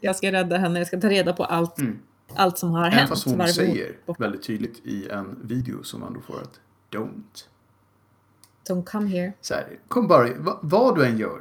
[0.00, 1.98] Jag ska rädda henne, jag ska ta reda på allt, Mm.
[2.34, 3.08] allt som har Även hänt.
[3.08, 4.22] fast hon varför säger borta.
[4.22, 7.44] väldigt tydligt i en video som man då får att don't.
[8.68, 9.32] Don't come here.
[9.40, 11.40] Så här, kom bara, va, vad du än gör.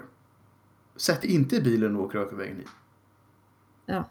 [0.96, 2.68] Sätt inte bilen och åk raka vägen hit.
[3.86, 4.10] Ja.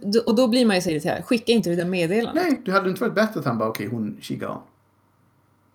[0.00, 1.24] Då- Och då blir man ju så irriterad.
[1.24, 2.44] Skicka inte det där meddelandet.
[2.44, 4.60] Nej, det hade inte varit bättre att han bara, okej, hon, she gone.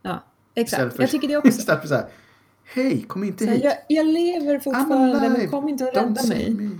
[0.08, 0.24] Ja,
[0.56, 0.96] exakt.
[0.96, 1.50] för- Jag tycker det också.
[1.60, 2.06] Istället för så här,
[2.63, 3.63] hej, kom inte Så hit.
[3.63, 6.54] jag, jag lever fortfarande, men kom inte och rädda mig.
[6.54, 6.80] me.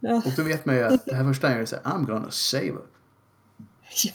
[0.00, 1.82] Ja, Och då vet man ju att det här första han gör är så här,
[1.82, 2.80] I'm gonna save her.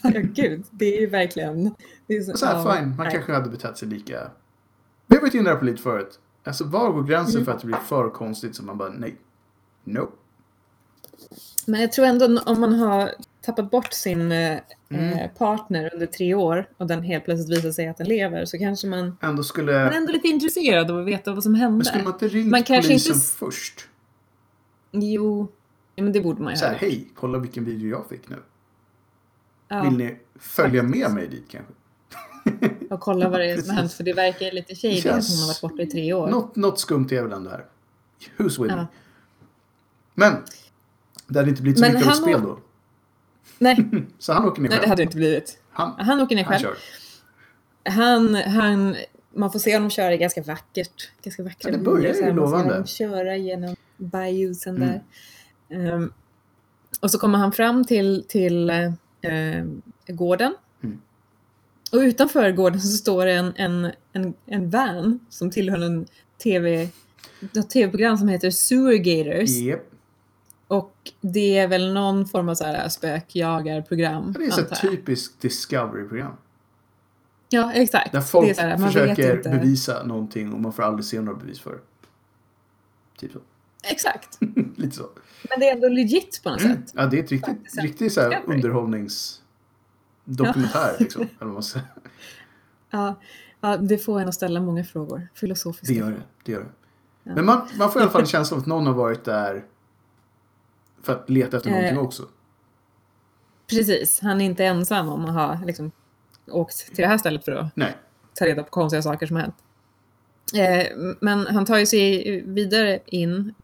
[0.02, 0.64] ja, gud.
[0.70, 1.74] Det är ju verkligen...
[2.06, 3.10] Det är så, så här, ja, fine, man nej.
[3.14, 4.30] kanske hade betett sig lika.
[5.06, 6.18] Vi har varit inne på lite förut.
[6.44, 7.44] Alltså var går gränsen Mm.
[7.44, 9.16] för att det blir för konstigt så man bara nej.
[9.84, 10.10] No.
[11.66, 13.10] Men jag tror ändå om man har
[13.42, 15.12] tappat bort sin eh, Mm.
[15.18, 18.58] eh, partner under tre år och den helt plötsligt visar sig att den lever så
[18.58, 21.76] kanske man, Ändå man skulle, är ändå lite intresserad av att veta vad som hände.
[21.76, 23.88] men skulle man inte ringt Man kanske polisen inte först?
[24.90, 25.48] Jo,
[25.94, 28.36] ja, men det borde man ju Så här, hej, kolla vilken video jag fick nu.
[29.68, 31.72] Ja, Vill ni följa med mig dit kanske?
[32.90, 35.28] och kolla vad det är som har hänt för det verkar lite shady Det att
[35.28, 36.28] hon har varit borta i tre år.
[36.28, 37.64] Något, något skumt är väl ändå här.
[38.36, 38.72] Who's me?
[38.72, 38.86] Ja.
[40.14, 40.32] Men,
[41.26, 42.58] det hade inte blivit så Men mycket av ett spel då.
[43.58, 43.76] Nej,
[44.18, 44.88] Så han åker ner nej, det själv.
[44.90, 45.58] hade det inte blivit.
[45.70, 46.62] Han, Han åker ner han själv.
[46.62, 46.76] kör.
[47.92, 48.96] Han, han,
[49.34, 51.10] man får se honom köra ganska vackert.
[51.22, 52.72] Ganska vackra Ja, det börjar ju här, man ser lovande.
[52.72, 54.88] honom köra genom bayousen Mm.
[54.88, 55.02] där.
[55.94, 56.12] Ehm,
[57.00, 59.64] och så kommer han fram till, till eh,
[60.08, 60.54] gården.
[60.82, 61.00] Mm.
[61.92, 66.06] Och utanför gården så står det en, en, en, en van som tillhör en
[66.42, 66.88] TV,
[67.56, 69.50] ett tv-program som heter Sewer Gators.
[69.50, 69.80] Yep.
[70.72, 74.32] Och det är väl någon form av så här spökjagarprogram.
[74.38, 76.32] Det är ett typiskt Discovery-program.
[77.48, 78.12] Ja, exakt.
[78.12, 79.48] Där Det är folk så här, man vet försöker inte.
[79.48, 81.78] bevisa någonting och man får aldrig se några bevis för det.
[83.18, 83.38] Typ så.
[83.82, 84.38] Exakt.
[84.76, 85.08] Lite så.
[85.50, 86.92] Men det är ändå legit på något sätt.
[86.94, 90.96] Ja, det är ett riktigt, Faktiskt riktigt så här underhållningsdokumentär.
[90.98, 91.64] Liksom, eller vad.
[92.90, 93.20] Ja,
[93.60, 95.28] ja, det får en att ställa många frågor.
[95.34, 95.94] Filosofiska.
[95.94, 96.22] Det gör det.
[96.44, 96.66] det, gör det.
[97.22, 97.34] Ja.
[97.34, 99.64] Men man, man får i alla fall en känsla av att någon har varit där
[101.02, 101.74] för att leta efter Eh.
[101.76, 102.22] någonting också.
[103.70, 105.90] Precis, han är inte ensam om att ha liksom,
[106.50, 107.96] åkt till det här stället för att Nej.
[108.34, 109.54] ta reda på konstiga saker som hänt.
[110.54, 110.86] Eh,
[111.20, 113.54] men han tar ju sig vidare in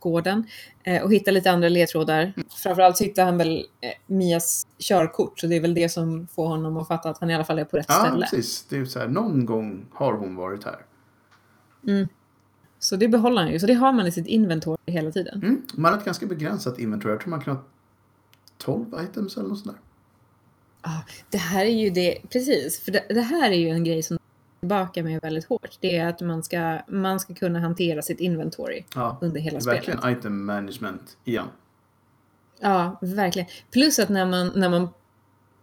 [0.00, 0.44] gården
[0.84, 2.32] eh, och hittar lite andra ledtrådar.
[2.62, 6.46] Framförallt så hittar han väl eh, Mias körkort, så det är väl det som får
[6.46, 8.20] honom att fatta att han i alla fall är på rätt Ja, ställe.
[8.30, 8.66] precis.
[8.68, 10.78] Det är så här, någon gång har hon varit här.
[12.78, 15.42] Så det behåller han ju, så det har man i sitt inventory hela tiden.
[15.42, 15.62] Mm.
[15.74, 17.12] Man har ett ganska begränsat inventory.
[17.12, 17.62] Jag tror man kan ha
[18.58, 19.82] 12 items eller något sånt där.
[20.82, 24.02] Ja, det här är ju det, precis, för det, det här är ju en grej
[24.02, 24.18] som
[24.60, 25.78] tillbaka med väldigt hårt.
[25.80, 29.88] Det är att man ska, man ska kunna hantera sitt inventory Ja, under hela spelet.
[29.88, 31.46] verkligen item management igen.
[32.60, 33.48] Ja, verkligen.
[33.70, 34.88] Plus att när man, när man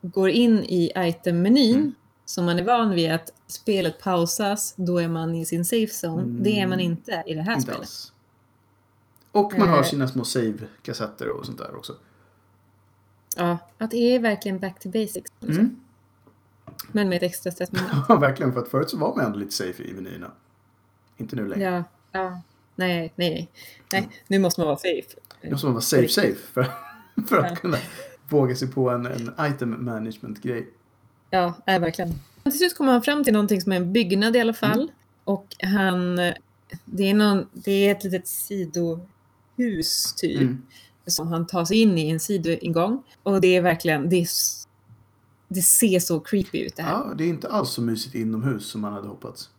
[0.02, 1.94] går in i item-menyn, Mm.
[2.26, 6.44] Som man är van vid att spelet pausas, då är man i sin safe zone.
[6.44, 7.54] Det är man inte i det här Mm.
[7.54, 7.80] Inte spelet.
[7.80, 8.14] alls.
[9.32, 9.84] Och man har Eh.
[9.84, 11.96] sina små save-kassetter och sånt där också.
[13.38, 15.32] Ja, att det är verkligen back to basics.
[15.40, 15.60] liksom.
[15.64, 15.80] Mm.
[16.92, 17.92] Men med ett extra stressmoment.
[18.10, 18.54] Ja, verkligen.
[18.54, 20.32] För att förut så var man ändå lite safe i menyerna.
[21.18, 21.64] Inte nu längre.
[21.64, 21.84] Ja,
[22.20, 22.42] ja.
[22.76, 23.50] Nej, nej, nej.
[23.92, 25.08] Nej, nu måste man vara safe.
[25.42, 26.64] Nu måste man vara safe safe för,
[27.28, 27.56] för att Ja.
[27.56, 27.78] kunna
[28.30, 30.70] våga sig på en, en item management-grej.
[31.36, 32.14] Ja, nej, verkligen.
[32.44, 34.82] Till slut kommer han fram till någonting som är en byggnad i alla fall.
[34.82, 34.90] Mm.
[35.24, 36.16] Och han...
[36.86, 40.42] Det är, någon, det är ett litet sidohus typ.
[40.42, 40.62] Mm.
[41.06, 43.04] Som han tar sig in i en sidoingång.
[43.24, 44.10] Och det är verkligen...
[44.10, 44.28] Det, är,
[45.48, 46.92] det ser så creepy ut det här.
[46.92, 49.50] Ja, det är inte alls så mysigt inomhus som man hade hoppats.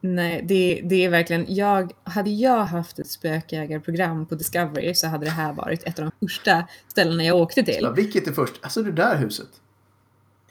[0.00, 1.54] Nej, det, det är verkligen...
[1.54, 6.04] Jag, hade jag haft ett spökjägarprogram på Discovery så hade det här varit ett av
[6.04, 7.80] de första ställena jag åkte till.
[7.82, 8.54] Ja, vilket är först?
[8.60, 9.48] Alltså det där huset.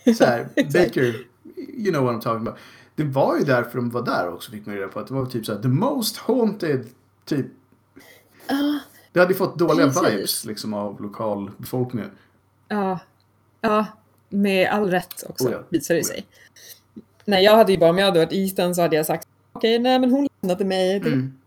[0.17, 0.47] Så här.
[0.55, 1.15] Baker,
[1.57, 2.59] you know what I'm talking about.
[2.95, 4.99] Det var ju därför de var där också fick man reda på.
[4.99, 6.85] Att det var typ så här, the most haunted,
[7.25, 7.45] typ.
[8.47, 8.79] Ja,
[9.11, 10.03] Det hade ju fått dåliga Precis.
[10.13, 12.11] vibes liksom av lokalbefolkningen.
[12.67, 12.99] Ja,
[13.61, 13.85] ja,
[14.29, 16.13] med all rätt också Oh ja, visar det oh ja.
[16.13, 16.25] sig.
[17.25, 19.79] Nej, jag hade ju bara, om jag hade varit Easton så hade jag sagt okej,
[19.79, 20.97] nej men hon lämnade mig.
[20.97, 21.37] Mm.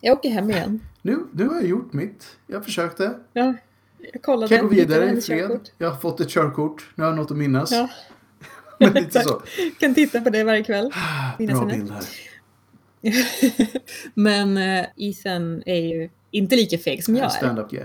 [0.00, 0.80] Jag åker hem igen.
[1.02, 2.36] Nu, nu har jag gjort mitt.
[2.46, 3.18] Jag försökte.
[3.32, 3.54] Ja,
[4.12, 4.48] jag kollade.
[4.48, 5.70] Kan jag gå vidare i fred?
[5.78, 6.90] Jag har fått ett körkort.
[6.94, 7.72] Nu har jag något att minnas.
[7.72, 7.88] Ja,
[8.78, 9.26] Men lite exakt.
[9.26, 9.42] så.
[9.80, 10.90] kan titta på det varje kväll.
[11.38, 12.04] Minnas Bra bild här.
[14.14, 17.28] men eh, Ethan är ju inte lika feg som jag är.
[17.28, 17.84] Stand-up guy.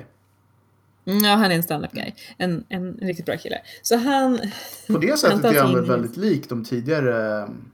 [1.05, 2.13] Mm, Ja, han är en stand-up guy.
[2.37, 3.61] En, en riktigt bra kille.
[3.81, 4.39] Så han...
[4.87, 7.71] På det Han sättet tar är han väl väldigt lik de tidigare um,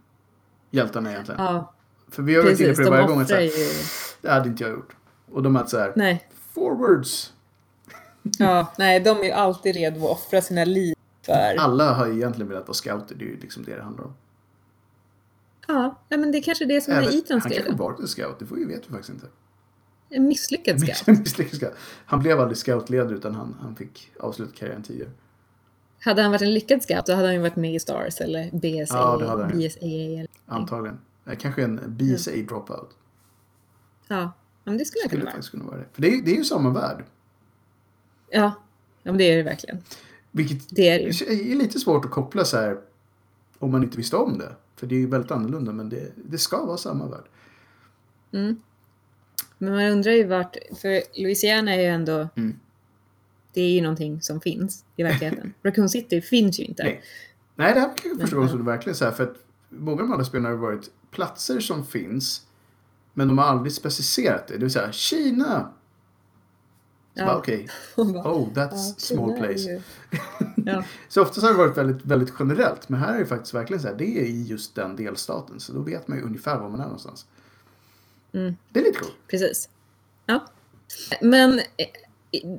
[0.72, 1.44] hjältarna egentligen.
[1.44, 1.74] Ja,
[2.12, 3.26] För vi har varit inne på det De varje gång.
[3.42, 3.50] ju...
[4.22, 4.96] Det hade inte jag gjort.
[5.32, 6.30] Och de är så här, Nej.
[6.54, 7.34] forwards.
[8.40, 10.96] Ja, nej, de är ju alltid redo att offra sina liv
[11.26, 11.56] för...
[11.60, 13.16] Alla har ju egentligen velat vara scouter.
[13.16, 14.14] Det är ju liksom det det handlar om.
[15.68, 17.76] Ja, men det är kanske det som är Även, Etans han kanske grej.
[17.76, 18.40] varit en scout.
[18.40, 19.28] Det får vi vet vi faktiskt inte.
[20.10, 21.08] En misslyckad scout.
[21.20, 21.74] Misslyckad scout.
[22.06, 25.10] Han blev aldrig scoutledare utan han, han fick avsluta karriären tidigare.
[26.00, 28.50] Hade han varit en lyckad scout då hade han ju varit med i Stars eller
[28.52, 29.52] BSA, Ja, det hade han.
[29.60, 29.80] BSAA.
[29.86, 30.28] Eller...
[30.46, 31.00] Antagligen.
[31.26, 32.90] Eh, Kanske en BSA dropout.
[34.08, 34.32] Ja,
[34.64, 35.32] men det skulle Skulle jag kunna det vara.
[35.32, 35.86] faktiskt kunna vara det.
[35.94, 37.04] För det är, det är ju samma värld.
[38.30, 38.40] Ja.
[39.04, 39.78] ja, men det är det verkligen.
[40.32, 42.78] Vilket Det är det är lite svårt att koppla så här
[43.60, 44.56] om man inte visste om det.
[44.76, 47.24] För det är ju väldigt annorlunda men det, det ska vara samma värld.
[48.32, 48.62] Mm.
[49.58, 52.60] Men man undrar ju vart, för Louisiana är ju ändå, Mm.
[53.54, 55.54] det är ju någonting som finns i verkligheten.
[55.64, 56.84] Raccoon City finns ju inte.
[56.84, 57.02] Nej.
[57.56, 59.12] Nej, det här var kanske första gången som det verkligen så här.
[59.12, 59.36] För att
[59.70, 62.46] många av de andra spelarna har varit platser som finns.
[63.14, 64.54] Men de har aldrig specificerat det.
[64.54, 65.74] Det vill säga Kina.
[67.18, 67.38] Ja.
[67.38, 67.68] okej.
[67.96, 69.82] Bara, Oh, that's ja, small place.
[70.68, 70.84] Ja.
[71.10, 72.90] Så oftast har det varit väldigt, väldigt generellt.
[72.90, 73.96] Men här är det faktiskt verkligen så här.
[73.96, 75.60] Det är i just den delstaten.
[75.60, 77.26] Så då vet man ju ungefär var man är någonstans.
[78.34, 78.56] Mm.
[78.70, 79.16] Det är lite coolt.
[79.28, 79.70] Precis.
[80.26, 80.46] Ja.
[81.22, 81.86] Men eh,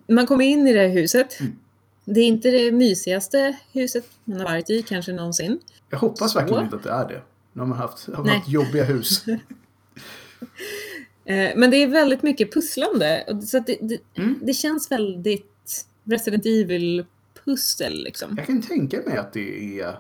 [0.07, 1.41] man kommer in i det här huset.
[1.41, 1.57] Mm.
[2.05, 5.61] Det är inte det mysigaste huset man har varit i kanske någonsin.
[5.91, 6.39] Jag hoppas Så.
[6.39, 7.23] verkligen inte att det är det.
[7.53, 8.37] Nu har man haft, har man Nej.
[8.37, 9.25] haft jobbiga hus.
[11.27, 13.39] Eh, Men det är väldigt mycket pusslande.
[13.47, 14.39] Så att det, det, Mm.
[14.43, 17.07] det känns väldigt Resident Evil
[17.45, 18.35] pussel liksom.
[18.37, 19.99] Jag kan tänka mig att det är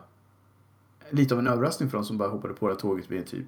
[1.10, 3.46] lite av en överraskning för de som bara hoppade på det här tåget vid typ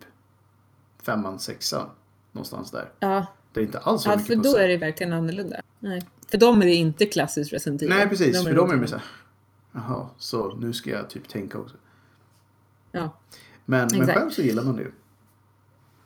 [1.02, 1.86] femman, sexan.
[2.32, 2.90] Någonstans där.
[3.00, 4.60] Ja, Det är inte alls så ja mycket för då pussel.
[4.60, 5.60] är det verkligen annorlunda.
[5.78, 6.02] Nej.
[6.30, 7.94] För dem är det inte klassiskt Resident Evil.
[7.94, 8.36] Nej, precis.
[8.36, 9.04] för de är någonting mer såhär,
[9.72, 11.76] jaha, så nu ska jag typ tänka också.
[12.92, 13.18] Ja.
[13.64, 14.90] Men, men själv så gillar man det ju.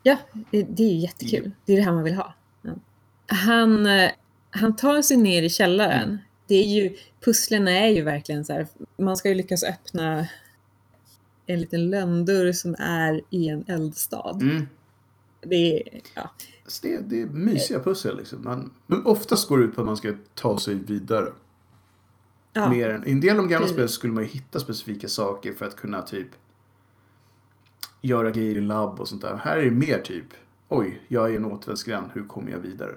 [0.02, 0.16] Ja,
[0.50, 1.50] det, det är ju jättekul.
[1.64, 2.34] Det är det här man vill ha.
[2.62, 2.70] Ja.
[3.26, 4.10] Han, eh,
[4.50, 6.08] han tar sig ner i källaren.
[6.08, 6.18] Mm.
[6.46, 10.26] Det är ju, pusslen är ju verkligen så här, man ska ju lyckas öppna
[11.46, 14.38] en liten lönndörr som är i en eldstad.
[14.40, 14.66] Mm.
[15.40, 16.30] Det är, ja.
[16.66, 18.44] Så det, det är mysiga pussel liksom.
[18.44, 21.32] Man, men oftast går det ut på att man ska ta sig vidare.
[22.52, 22.70] ja.
[22.70, 23.76] Mer än, I en del av de gamla Precis.
[23.76, 26.28] spel skulle man ju hitta specifika saker för att kunna typ
[28.02, 29.36] göra grejer i labb och sånt där.
[29.36, 30.26] Här är det mer typ,
[30.68, 32.92] oj, jag är en återvändsgränd, hur kommer jag vidare?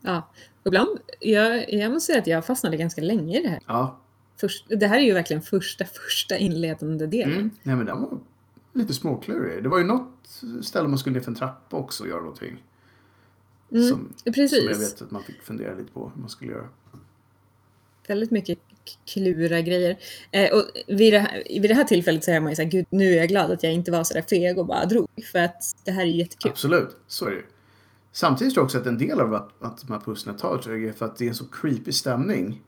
[0.00, 0.28] ja.
[0.64, 0.88] Ibland,
[1.20, 3.60] jag, jag måste säga att jag fastnade ganska länge i det här.
[3.66, 3.98] Ja,
[4.36, 7.32] Först, det här är ju verkligen första, första inledande delen.
[7.34, 7.50] mm.
[7.62, 8.18] nej men den var
[8.72, 9.62] lite småklurig.
[9.62, 12.64] Det var ju något ställe man skulle ner för en trappa också och göra någonting.
[13.72, 14.58] Mm, Som, Precis.
[14.60, 16.68] som jag vet att man fick fundera lite på hur man skulle göra.
[18.08, 18.58] väldigt mycket
[19.06, 19.96] klura grejer.
[20.30, 22.86] Eh, och vid det, här, vid det här tillfället så är man ju såhär, gud
[22.90, 25.08] nu är jag glad att jag inte var sådär feg och bara drog.
[25.32, 26.50] För att det här är jättekul.
[26.50, 27.42] Absolut, så är det ju.
[28.12, 30.84] Samtidigt tror jag också att en del av att, att de här pusslen tar jag
[30.84, 32.62] är för att det är en så creepy stämning.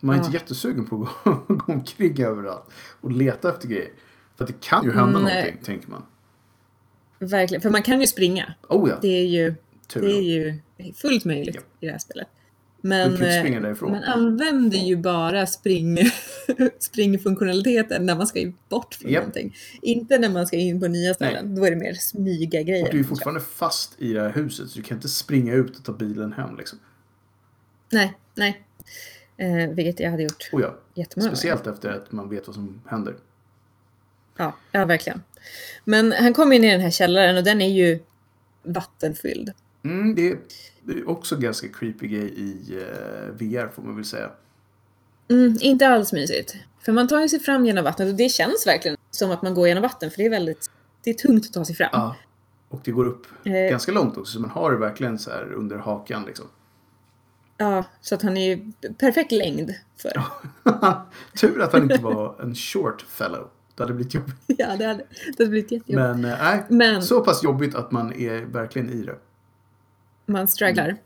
[0.00, 0.24] Man är Ja.
[0.26, 2.64] inte jättesugen på att gå, gå omkring överallt
[3.00, 3.90] och leta efter grejer.
[4.36, 5.34] För att det kan ju hända Nej.
[5.34, 6.02] någonting, tänker man.
[7.18, 8.54] Verkligen, för man kan ju springa.
[8.68, 9.54] Oh ja, Det är ju,
[9.88, 10.58] tur det är ju
[10.94, 11.60] fullt möjligt Ja.
[11.80, 12.28] i det här spelet.
[12.84, 15.98] Men springa eh, man använder ju bara spring,
[16.78, 19.22] springfunktionaliteten när man ska ju bort från Japp.
[19.22, 19.56] någonting.
[19.82, 21.54] Inte när man ska in på nya ställen.
[21.54, 22.84] Då är det mer smyga grejer.
[22.84, 25.54] Och du är ju fortfarande fast i det här huset så du kan inte springa
[25.54, 26.78] ut och ta bilen hem liksom.
[27.92, 28.62] Nej, nej.
[29.36, 32.82] Eh, vilket jag hade gjort Oh ja, jättemånga speciellt efter att man vet vad som
[32.86, 33.16] händer.
[34.36, 35.22] Ja, ja, verkligen.
[35.84, 38.00] Men han kommer in i den här källaren och den är ju
[38.62, 39.52] vattenfylld.
[39.84, 40.38] Mm, det är
[40.84, 44.30] det är också ganska creepy grej i eh, VR får man väl säga.
[45.30, 46.54] Mm, inte alls mysigt.
[46.84, 49.54] För man tar ju sig fram genom vattnet och det känns verkligen som att man
[49.54, 50.70] går genom vatten för det är väldigt
[51.04, 51.88] det är tungt att ta sig fram.
[51.92, 52.16] Ja.
[52.68, 53.52] Och det går upp Eh.
[53.52, 56.46] ganska långt också så man har det verkligen så här under hakan liksom.
[57.56, 60.22] Ja, så att han är ju perfekt längd för.
[61.40, 63.48] Tur att han inte var en short fellow.
[63.74, 64.34] Det hade blivit jobbigt.
[64.46, 65.04] Ja, det hade,
[65.36, 66.20] det hade blivit jättejobbigt.
[66.22, 69.18] Men, nej, Men så pass jobbigt att man är verkligen i det.
[70.26, 70.96] Man strugglar.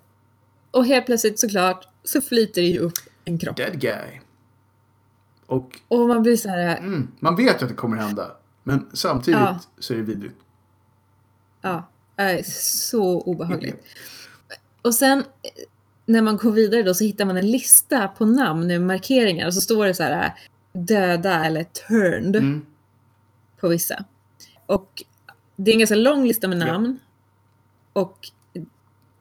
[0.71, 3.57] Och helt plötsligt såklart så flyter det ju upp en kropp.
[3.57, 4.21] Dead guy.
[5.47, 8.37] Och Och man blir så här, mm, man vet ju att det kommer hända.
[8.63, 9.59] Men samtidigt Ja.
[9.79, 10.37] så är det vidrigt.
[11.63, 13.85] ja, äh, så obehagligt.
[14.83, 15.25] Och sen eh,
[16.07, 19.55] när man går vidare då så hittar man en lista på namn med markeringar och
[19.55, 20.35] så står det så här
[20.73, 22.67] döda eller turned Mm.
[23.61, 24.05] på vissa.
[24.67, 25.03] Och
[25.57, 26.67] det är en ganska lång lista med Ja.
[26.67, 26.99] namn.
[27.93, 28.31] Och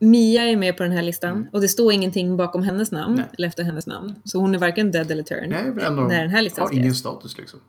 [0.06, 1.48] Mia är med på den här listan Mm.
[1.54, 3.26] och det står ingenting bakom hennes namn Nej.
[3.38, 4.16] eller efter hennes namn.
[4.24, 6.74] Så hon är varken dead eller turned Nej, men ändå när den här listan har
[6.74, 6.98] ingen skrevs.
[7.00, 7.60] status liksom.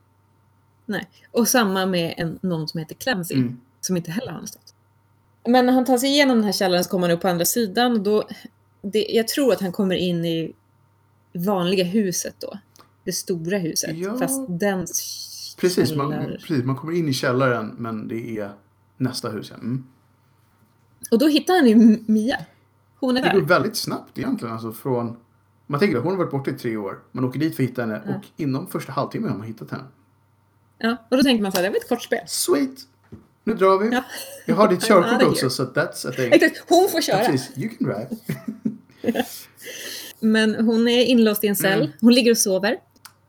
[0.85, 1.09] Nej.
[1.31, 3.35] Och samma med en, någon som heter Clancy.
[3.35, 3.59] Mm.
[3.81, 4.73] Som inte heller har någon status.
[5.47, 7.45] Men när han tar sig igenom den här källaren så kommer han upp på andra
[7.45, 8.27] sidan och då...
[8.81, 10.53] Det, jag tror att han kommer in i
[11.33, 12.59] vanliga huset då.
[13.03, 13.97] Det stora huset.
[13.97, 14.17] Ja.
[14.19, 14.85] Fast den
[15.59, 16.11] Precis man,
[16.47, 18.51] precis, man kommer in i källaren men det är
[18.97, 19.47] nästa hus.
[19.49, 19.55] Ja.
[19.55, 19.83] Mm.
[21.11, 22.37] Och då hittar han ju Mia.
[22.99, 23.47] Hon är Det går där.
[23.47, 24.53] väldigt snabbt egentligen.
[24.53, 25.17] Alltså från,
[25.67, 26.99] man tänker att hon har varit borta i tre år.
[27.11, 28.13] Man åker dit för att hitta henne Ja.
[28.15, 29.83] och inom första halvtimmen har man hittat henne.
[30.77, 32.19] Ja, och då tänker man så här, det var ett kort spel.
[32.27, 32.79] Sweet!
[33.43, 33.89] Nu drar vi.
[33.95, 34.03] Ja.
[34.45, 36.31] Jag har ditt körkort också så that's a thing.
[36.33, 37.25] Exakt, hon får köra.
[37.25, 38.07] precis, you can drive.
[40.19, 41.79] Men hon är inlåst i en cell.
[41.81, 41.91] Mm.
[42.01, 42.77] Hon ligger och sover.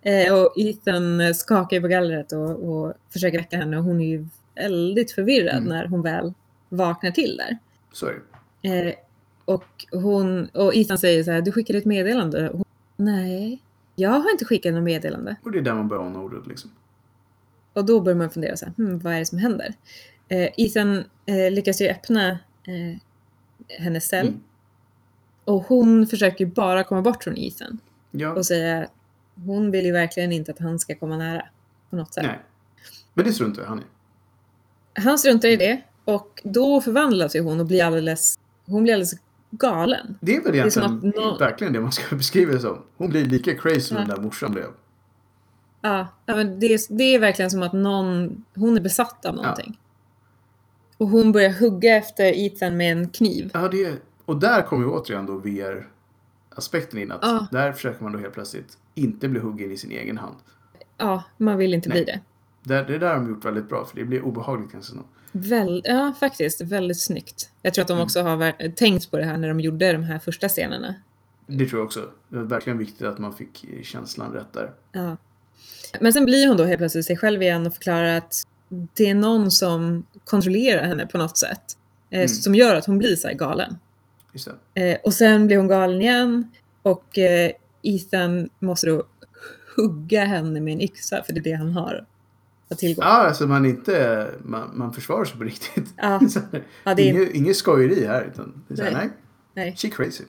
[0.02, 3.78] Eh, och Ethan skakar ju på gallret och, och försöker väcka henne.
[3.78, 5.68] Och hon är ju väldigt förvirrad Mm.
[5.68, 6.32] när hon väl
[6.68, 7.58] vaknar till där.
[8.62, 8.88] Det.
[8.88, 8.94] Eh,
[9.44, 12.50] och, hon, och Ethan säger så här, du skickade ett meddelande.
[12.52, 12.64] Hon,
[12.96, 13.62] Nej,
[13.96, 15.36] jag har inte skickat något meddelande.
[15.42, 16.70] Och det är där man börjar ana ordet liksom.
[17.72, 19.74] Och då börjar man fundera så här, hmm, vad är det som händer?
[20.28, 22.30] Eh, Ethan eh, lyckas ju öppna
[22.64, 22.96] eh,
[23.78, 24.28] hennes cell.
[24.28, 24.40] Mm.
[25.44, 27.78] Och hon försöker ju bara komma bort från Ethan.
[28.10, 28.88] Ja, Och säga,
[29.34, 31.46] hon vill ju verkligen inte att han ska komma nära.
[31.90, 32.24] På något sätt.
[32.24, 32.40] nej.
[33.14, 33.82] Men det struntar han i.
[35.00, 35.82] Han struntar i det.
[36.08, 39.14] Och då förvandlas ju hon och blir alldeles, hon blir alldeles
[39.50, 40.18] galen.
[40.20, 42.82] Det är väl egentligen att nå- verkligen det man ska beskriva det som.
[42.96, 44.00] Hon blir lika crazy som Ja.
[44.04, 44.66] den där morsan blev.
[45.80, 49.34] Ja, ja men det, är, det är verkligen som att någon, hon är besatt av
[49.34, 49.78] någonting.
[50.96, 53.50] Och hon börjar hugga efter Ethan med en kniv.
[53.54, 57.12] Ja, det och där kommer ju återigen då VR-aspekten in.
[57.12, 57.46] Att Ja.
[57.50, 60.36] Där försöker man då helt plötsligt inte bli huggen i sin egen hand.
[60.96, 62.04] Ja, man vill inte Nej.
[62.04, 62.20] bli det.
[62.74, 65.06] Det, det där har de gjort väldigt bra för det blir obehagligt ganska snart.
[65.32, 66.60] Väl, ja, faktiskt.
[66.60, 67.50] Väldigt snyggt.
[67.62, 68.04] Jag tror att de Mm.
[68.04, 70.94] också har tänkt på det här när de gjorde de här första scenerna.
[71.46, 72.00] Det tror jag också.
[72.28, 74.70] Det var verkligen viktigt att man fick känslan rätt där.
[74.92, 75.16] Ja.
[76.00, 78.42] Men sen blir hon då helt plötsligt sig själv igen och förklarar att
[78.94, 81.62] det är någon som kontrollerar henne på något sätt.
[82.10, 82.28] Eh, Mm.
[82.28, 83.78] Som gör att hon blir så galen.
[84.74, 86.50] Eh, och sen blir hon galen igen
[86.82, 87.50] och eh,
[87.82, 89.02] Ethan måste då
[89.76, 92.06] hugga henne med en yxa för det är det han har
[92.70, 93.02] att tillgå.
[93.02, 95.94] Ja, alltså man inte, man, man försvarar sig på riktigt.
[95.96, 96.20] Ja.
[96.84, 98.24] Ja, det inget, inget skojeri här.
[98.32, 99.00] Utan det är så här, Nej.
[99.54, 99.64] nej.
[99.64, 99.76] Nej.
[99.76, 100.24] She crazy.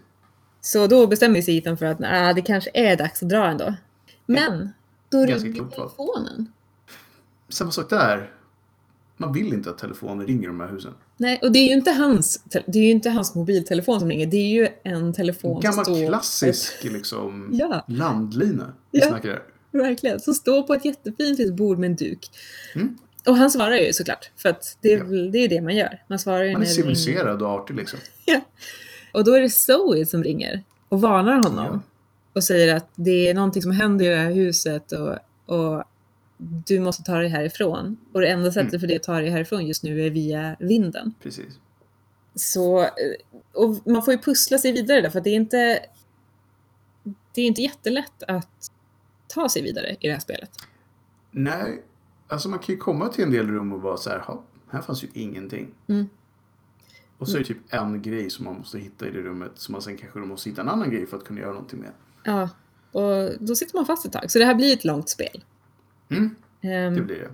[0.62, 3.74] Så då bestämmer sig Ethan för att ah, det kanske är dags att dra ändå.
[4.26, 4.70] Men
[5.10, 6.52] då ringer telefonen.
[7.50, 8.32] Samma sak där.
[9.18, 10.94] Man vill inte att telefonen ringer i de här husen.
[11.18, 14.26] Nej, och det är ju inte hans, det är ju inte hans mobiltelefon som ringer.
[14.28, 16.08] Det är ju en telefon Gammal som står...
[16.08, 17.86] klassisk liksom, Ja.
[17.88, 19.08] landlina vi Ja.
[19.08, 19.42] snackar.
[19.72, 20.20] Verkligen.
[20.20, 22.30] Som står på ett jättefint bord med en duk.
[22.76, 22.98] Mm.
[23.28, 24.32] Och han svarar ju såklart.
[24.38, 25.04] För att det är, Ja.
[25.32, 26.04] det är det man gör.
[26.08, 28.00] Man svarar ju Man är civiliserad och artig liksom.
[28.26, 28.42] Ja.
[29.14, 31.66] Och då är det Zoe som ringer och varnar honom.
[31.66, 31.80] Ja.
[32.34, 35.16] Och säger att det är någonting som händer i det här huset och,
[35.56, 35.84] och
[36.68, 37.98] du måste ta dig härifrån.
[38.14, 38.80] Och det enda sättet Mm.
[38.80, 41.14] för dig att ta dig härifrån just nu är via vinden.
[41.24, 41.60] Precis.
[42.36, 42.88] Så,
[43.54, 45.80] och man får ju pussla sig vidare där, för det är inte,
[47.36, 48.72] det är inte jättelätt att
[49.30, 50.52] ta sig vidare i det här spelet.
[51.32, 51.84] Nej,
[52.28, 54.82] alltså man kan ju komma till en del rum och vara så här, "Ha, här
[54.82, 55.74] fanns ju ingenting.
[55.88, 56.10] Mm.
[57.18, 59.72] Och så är det typ en grej som man måste hitta i det rummet som
[59.74, 61.92] man sen kanske måste hitta en annan grej för att kunna göra någonting med.
[62.24, 62.50] Ja,
[62.92, 64.32] och då sitter man fast ett tag.
[64.32, 65.44] Så det här blir ett långt spel.
[66.10, 67.30] Mm, Ehm, det blir det.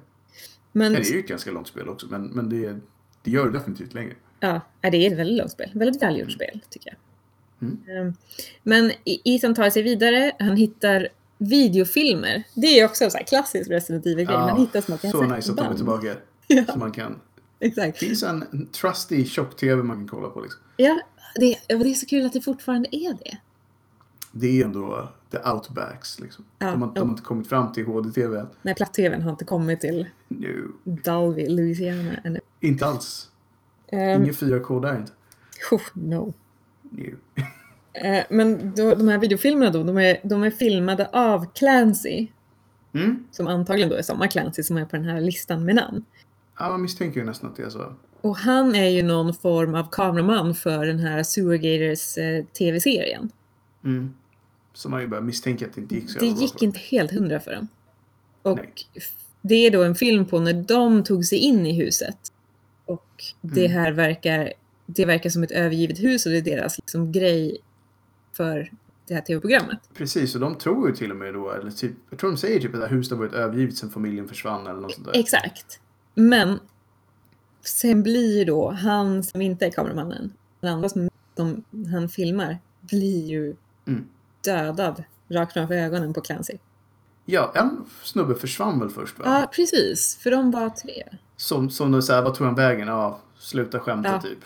[0.71, 2.79] men det är ju ett ganska långt spel också, men, men det,
[3.23, 4.13] det gör det definitivt längre.
[4.39, 5.71] ja, det är ett väldigt långt spel.
[5.73, 6.97] Väldigt välgjort spel, tycker jag.
[7.69, 7.79] Mm.
[8.07, 8.13] Ehm,
[8.63, 10.31] men I- Ethan tar sig vidare.
[10.39, 11.07] Han hittar
[11.37, 12.43] videofilmer.
[12.53, 14.37] Det är också en här klassisk Resident Evil-grej.
[14.37, 16.07] Man hittar små så nice att de är tillbaka.
[16.47, 16.63] Ja.
[16.69, 17.19] Så man kan...
[17.59, 17.99] Exakt.
[17.99, 20.61] Det finns en trusty tjock-tv man kan kolla på liksom.
[20.77, 20.99] Ja,
[21.35, 23.37] det, ja, det är så kul att det fortfarande är det.
[24.31, 26.45] Det är ändå the outbacks liksom.
[26.59, 27.03] Ja, de, har, de ja.
[27.03, 28.47] har inte kommit fram till HD-tv än.
[28.61, 32.39] Nej, platt-tvn har inte kommit till No, Dalby, Louisiana ännu.
[32.59, 33.29] inte alls.
[33.91, 35.11] Um, Ingen 4K där inte.
[35.71, 36.33] oh, no.
[36.89, 37.03] No.
[38.01, 42.27] Eh, men då, de här videofilmerna då, de är, de är filmade av Clancy,
[42.93, 43.23] Mm.
[43.31, 46.05] som antagligen då är samma Clancy som är på den här listan med namn.
[46.59, 47.93] Ja, man misstänker ju nästan att det är så.
[48.21, 53.29] Och han är ju någon form av kameraman för den här Sewer Gators eh, tv-serien.
[53.83, 54.13] Mm.
[54.73, 57.39] Så man ju bara misstänker att det inte gick så Det gick inte helt hundra
[57.39, 57.67] för dem.
[58.41, 58.73] Och Nej.
[59.41, 62.17] det är då en film på när de tog sig in i huset.
[62.85, 63.77] Och det Mm.
[63.77, 64.53] här verkar,
[64.85, 67.57] det verkar som ett övergivet hus och det är deras liksom grej
[68.37, 68.71] för
[69.07, 69.79] det här tv-programmet.
[69.93, 72.59] Precis, och de tror ju till och med då, eller typ, jag tror de säger
[72.59, 75.19] typ att det här huset har varit övergivet sedan familjen försvann eller något sånt där.
[75.19, 75.79] Exakt.
[76.15, 76.59] Men
[77.61, 82.57] sen blir ju då han som inte är kameramannen, den andra som, som han filmar,
[82.81, 83.55] blir ju
[83.87, 84.05] Mm.
[84.43, 86.57] dödad rakt framför ögonen på Clancy.
[87.25, 89.25] Ja, en snubbe försvann väl först va?
[89.27, 90.17] Ja, precis.
[90.21, 91.03] För de var tre.
[91.37, 92.87] Som, som de säger, vad tog han vägen?
[92.87, 94.21] Ja, sluta skämta Ja.
[94.21, 94.39] typ.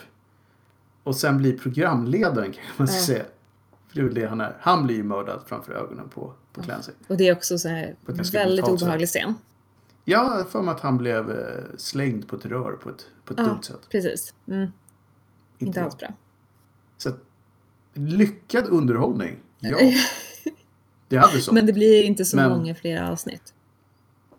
[1.04, 3.02] Och sen blir programledaren kan man Ja.
[3.02, 3.24] säga.
[3.90, 4.58] För det är väl det han är.
[4.62, 6.92] Han blir ju mördad framför ögonen på, på Clancy.
[7.08, 7.96] Och det är också så här
[8.34, 9.34] väldigt obehaglig scen.
[10.06, 13.40] Ja, för mig att han blev eh, slängd på ett rör på ett, på ett
[13.40, 13.46] Ja.
[13.46, 13.80] dumt sätt.
[13.92, 14.34] Precis.
[14.48, 14.68] Mm,
[15.58, 15.84] inte bra.
[15.86, 16.10] alls bra.
[16.98, 17.20] Så att,
[17.94, 19.36] lyckad underhållning.
[19.60, 19.78] Ja.
[21.08, 21.54] Det hade så.
[21.54, 23.54] Men det blir inte så Men- många fler avsnitt.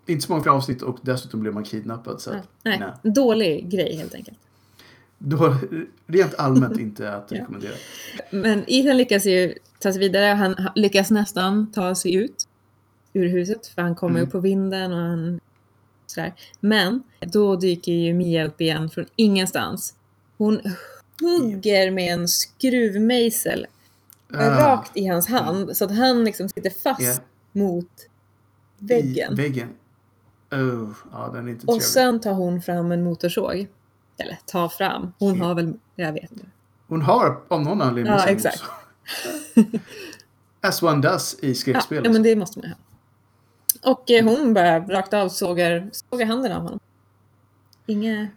[0.06, 2.20] Inte så många fler avsnitt och dessutom blev man kidnappad.
[2.20, 3.12] Så att, Nej, nej.
[3.12, 4.38] dålig grej helt enkelt.
[5.22, 5.54] Då,
[6.06, 7.72] rent allmänt inte att rekommendera.
[8.30, 10.24] Men Ethan lyckas ju ta sig vidare.
[10.26, 12.48] Han lyckas nästan ta sig ut
[13.12, 13.66] ur huset.
[13.66, 14.26] För han kommer Mm.
[14.26, 15.40] upp på vinden och han
[16.06, 16.34] sådär.
[16.60, 19.94] Men då dyker ju Mia upp igen från ingenstans.
[20.38, 20.60] Hon
[21.20, 23.66] hugger med en skruvmejsel
[24.34, 25.76] Ah, rakt i hans hand.
[25.76, 27.14] Så att han liksom sitter fast Ja.
[27.52, 27.90] mot
[28.78, 29.32] väggen.
[29.32, 29.68] I väggen.
[30.52, 31.82] Oh, ja, den är inte Och trevlig.
[31.82, 33.66] sen tar hon fram en motorsåg.
[34.20, 35.12] Eller tar fram.
[35.18, 35.44] Hon Ja.
[35.44, 36.44] har väl, jag vet inte.
[36.88, 38.62] Hon har av någon anledning Ja, exakt.
[40.60, 42.02] As one does i skräckspel.
[42.04, 42.76] ja, men det måste man ha.
[43.92, 46.80] Och eh, hon bara rakt av sågar, sågar handen av honom.
[47.86, 48.28] Inga...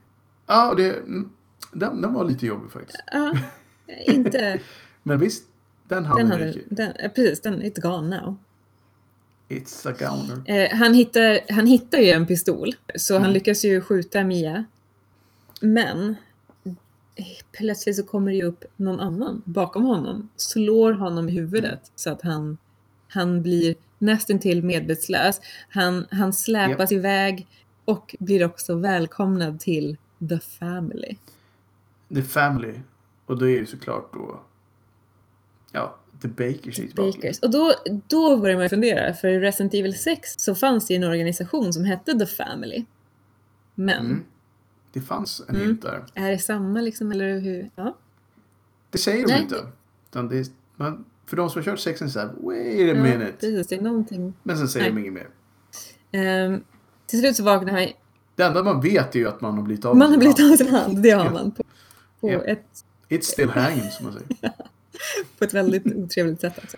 [0.48, 1.30] Ja, och det, mm,
[1.72, 3.00] den, den var lite jobbig faktiskt.
[3.12, 3.34] Ja,
[4.06, 4.60] inte...
[5.04, 5.44] Men visst,
[5.88, 6.64] den Den handen gick ju.
[6.70, 8.36] den, precis, den är gone now.
[9.50, 10.42] It's a gowner.
[10.46, 13.34] Eh, han, hittar, han hittar ju en pistol, så han Mm.
[13.34, 14.66] lyckas ju skjuta Mia.
[15.64, 16.16] Men
[17.52, 22.22] plötsligt så kommer det upp någon annan bakom honom, slår honom i huvudet så att
[22.22, 22.58] han
[23.08, 25.42] Han blir nästintill medvetslös.
[25.70, 27.48] Han, han släpas iväg
[27.86, 29.98] och blir också välkomnad till
[30.30, 31.18] The Family.
[32.16, 32.74] The Family.
[33.26, 34.40] Och då är det såklart då...
[35.72, 37.02] Ja, The Bakers tillbaka.
[37.02, 37.40] Bakers.
[37.40, 37.74] Och då,
[38.08, 41.86] då börjar man fundera, för i Resident Evil 6 så fanns det en organisation som
[41.86, 42.86] hette The Family.
[43.76, 44.24] Men Mm.
[44.94, 45.68] Det fanns en Mm.
[45.68, 46.04] hint där.
[46.14, 47.70] är det samma liksom, eller hur?
[47.76, 47.98] Ja.
[48.90, 49.68] Det säger Nej, de inte.
[50.12, 53.04] Utan det är, man, för de som har kört sexen så här, wait a Ja,
[53.04, 53.32] minute.
[53.40, 54.34] precis, det är någonting.
[54.44, 54.94] Men sen säger Nej.
[54.96, 55.30] de inget mer.
[56.12, 56.64] Ehm,
[57.06, 57.88] till slut så vaknar han.
[58.36, 60.56] Det enda man vet är ju att man har blivit av Man har blivit av
[60.58, 61.52] sin hand, det har man.
[61.52, 61.64] På,
[62.20, 62.42] på, Ja.
[62.44, 62.66] ett,
[63.10, 64.52] It's still hanging som man säger.
[65.38, 66.60] på ett väldigt otrevligt sätt.
[66.62, 66.78] Alltså.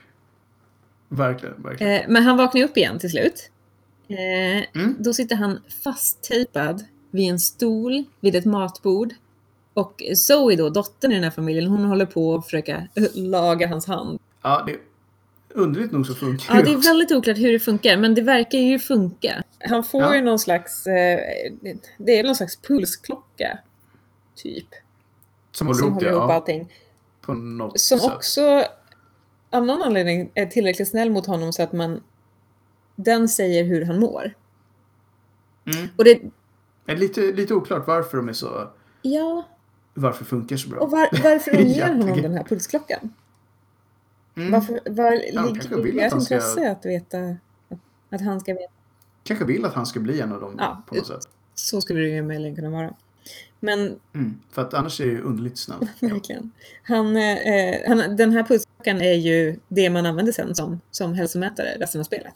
[1.09, 1.93] Verkligen, verkligen.
[1.93, 3.51] Eh, men han vaknar upp igen till slut.
[4.07, 4.15] Eh,
[4.81, 4.95] Mm.
[4.99, 6.83] Då sitter han fasttejpad
[7.15, 9.13] vid en stol vid ett matbord.
[9.73, 13.85] Och Zoe då, dottern i den här familjen, hon håller på att försöka laga hans
[13.87, 14.19] hand.
[14.41, 14.77] Ja, det,
[15.53, 18.57] underligt nog så funkar Ja, det är väldigt oklart hur det funkar, men det verkar
[18.59, 19.43] ju funka.
[19.59, 20.15] Han får Ja.
[20.15, 21.19] ju någon slags, eh,
[21.97, 23.57] det är någon slags pulsklocka,
[24.35, 24.67] typ,
[25.51, 26.73] Som håller som ihop det, håller ihop ja, allting.
[27.21, 28.11] på något Som sätt.
[28.15, 28.63] också
[29.49, 32.03] av någon anledning är tillräckligt snäll mot honom så att man
[32.95, 34.33] den säger hur han mår.
[35.75, 35.87] Mm.
[35.97, 36.31] Och det, Det
[36.85, 38.69] är lite, lite oklart varför de är så...
[39.01, 39.43] ja,
[39.93, 40.79] Varför funkar så bra.
[40.79, 43.13] och var, varför de ger honom den här pulsklockan.
[44.37, 44.51] Mm.
[44.51, 47.19] Varför, var ligger vill i att deras han ska- intresse att veta
[47.69, 47.79] att,
[48.09, 48.71] att han ska veta?
[49.23, 50.83] Kanske vill att han ska bli en av dem Ja.
[50.87, 51.29] på något sätt.
[51.55, 52.93] Så skulle det ju möjligen kunna vara.
[53.59, 54.39] Men Mm.
[54.51, 55.67] För att annars är det ju underligt.
[55.69, 55.87] Ja.
[56.07, 56.51] Verkligen.
[56.83, 61.75] Han, eh, han, den här pulsklockan är ju det man använder sen som, som hälsomätare
[61.79, 62.33] resten av spelet.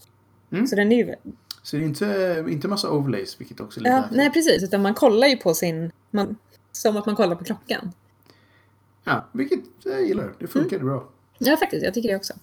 [0.52, 0.68] Mm.
[0.68, 1.16] Så den är ju...
[1.64, 4.64] Så det är inte, inte massa overlays, vilket också är lite Ja, nej, precis.
[4.64, 5.91] Utan man kollar ju på sin...
[6.12, 6.36] Man,
[6.72, 7.91] som att man kollar på klockan.
[9.03, 10.34] Ja, vilket jag gillar.
[10.39, 11.10] Det funkade bra.
[11.38, 11.84] Ja, faktiskt.
[11.86, 12.34] Jag tycker det också.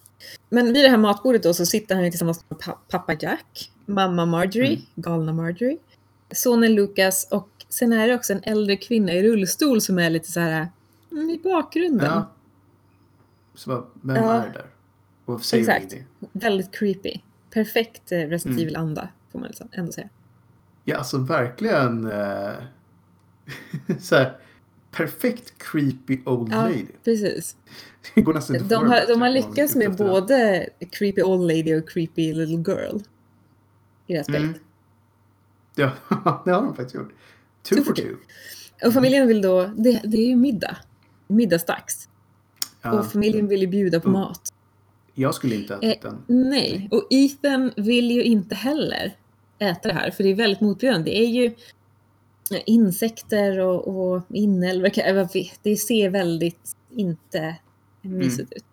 [0.49, 3.71] Men vid det här matbordet då så sitter han ju tillsammans med pa- pappa Jack,
[3.87, 4.83] mamma Marjorie, Mm.
[4.95, 5.79] galna Marjorie,
[6.33, 10.33] sonen Lucas och sen är det också en äldre kvinna i rullstol som är lite
[10.33, 10.69] så här
[11.13, 12.07] mm, i bakgrunden.
[12.07, 12.31] Ja.
[13.55, 14.33] Så vem Ja.
[14.33, 14.67] är där?
[15.25, 15.95] Och säger Exakt.
[16.33, 17.19] Väldigt creepy.
[17.57, 18.63] Perfekt eh, Resident Mm.
[18.63, 20.09] Evil-anda, får man liksom ändå säga.
[20.85, 22.53] Ja, alltså verkligen eh,
[24.01, 24.37] så här,
[24.91, 26.87] perfekt creepy old Ja, lady.
[27.05, 27.57] precis.
[28.15, 31.89] Det går nästan inte De har, de har lyckats med både creepy old lady och
[31.91, 32.97] creepy little girl
[34.07, 34.43] i det här spelet.
[34.43, 34.59] Mm.
[35.75, 35.91] Ja,
[36.45, 37.13] det har de faktiskt gjort.
[37.63, 38.17] Two, Two for for two.
[38.87, 40.77] Och familjen vill då, det, det är ju middag.
[41.27, 42.09] Middagsdags.
[42.83, 42.93] Ja.
[42.93, 44.21] Och familjen vill ju bjuda på Mm.
[44.21, 44.53] mat.
[45.19, 46.49] Jag skulle inte ätit Eh, den.
[46.51, 49.17] Nej, och Ethan vill ju inte heller
[49.59, 51.11] äta det här, för det är väldigt motbjudande.
[51.11, 54.91] Det är ju eh, insekter och, och inälvor.
[55.63, 57.57] Det ser väldigt inte
[58.01, 58.65] mysigt ut.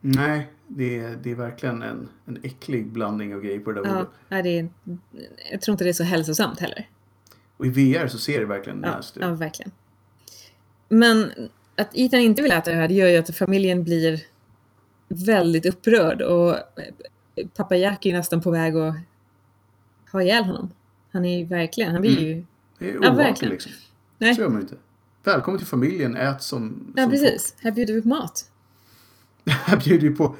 [0.00, 3.88] Nej, det är, det är verkligen en, en äcklig blandning av grejer på det där
[3.88, 4.10] Ja, bordet.
[4.28, 4.68] nej, det är,
[5.52, 6.88] jag tror inte det är så hälsosamt heller.
[7.56, 9.40] Och i VR så ser det verkligen Ja, nasty ja, ut.
[9.40, 9.70] verkligen.
[10.88, 11.32] Men
[11.76, 14.20] att Ethan inte vill äta det här, det gör ju att familjen blir
[15.08, 18.94] väldigt upprörd och eh, pappa Jack är nästan på väg att
[20.12, 20.70] ha ihjäl honom.
[21.12, 22.24] Han är ju verkligen, han blir Mm.
[22.24, 22.44] ju...
[22.78, 23.52] Det är Ja, verkligen.
[23.52, 23.72] liksom.
[24.18, 24.74] Nej, Så gör man inte.
[25.24, 27.54] Välkommen till familjen, ät som, ja som precis.
[27.60, 28.50] Här bjuder vi på mat.
[29.44, 29.56] folk.
[29.58, 30.36] Här bjuder ju på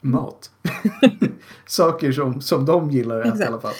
[0.00, 0.50] mat.
[1.66, 3.74] Saker som, som de gillar att äta i alla fall.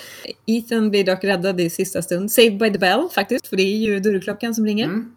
[0.47, 2.33] Ethan blir dock räddad i sista stund.
[2.33, 4.85] Saved by the bell faktiskt, för det är ju dörrklockan som ringer.
[4.85, 5.16] Mm.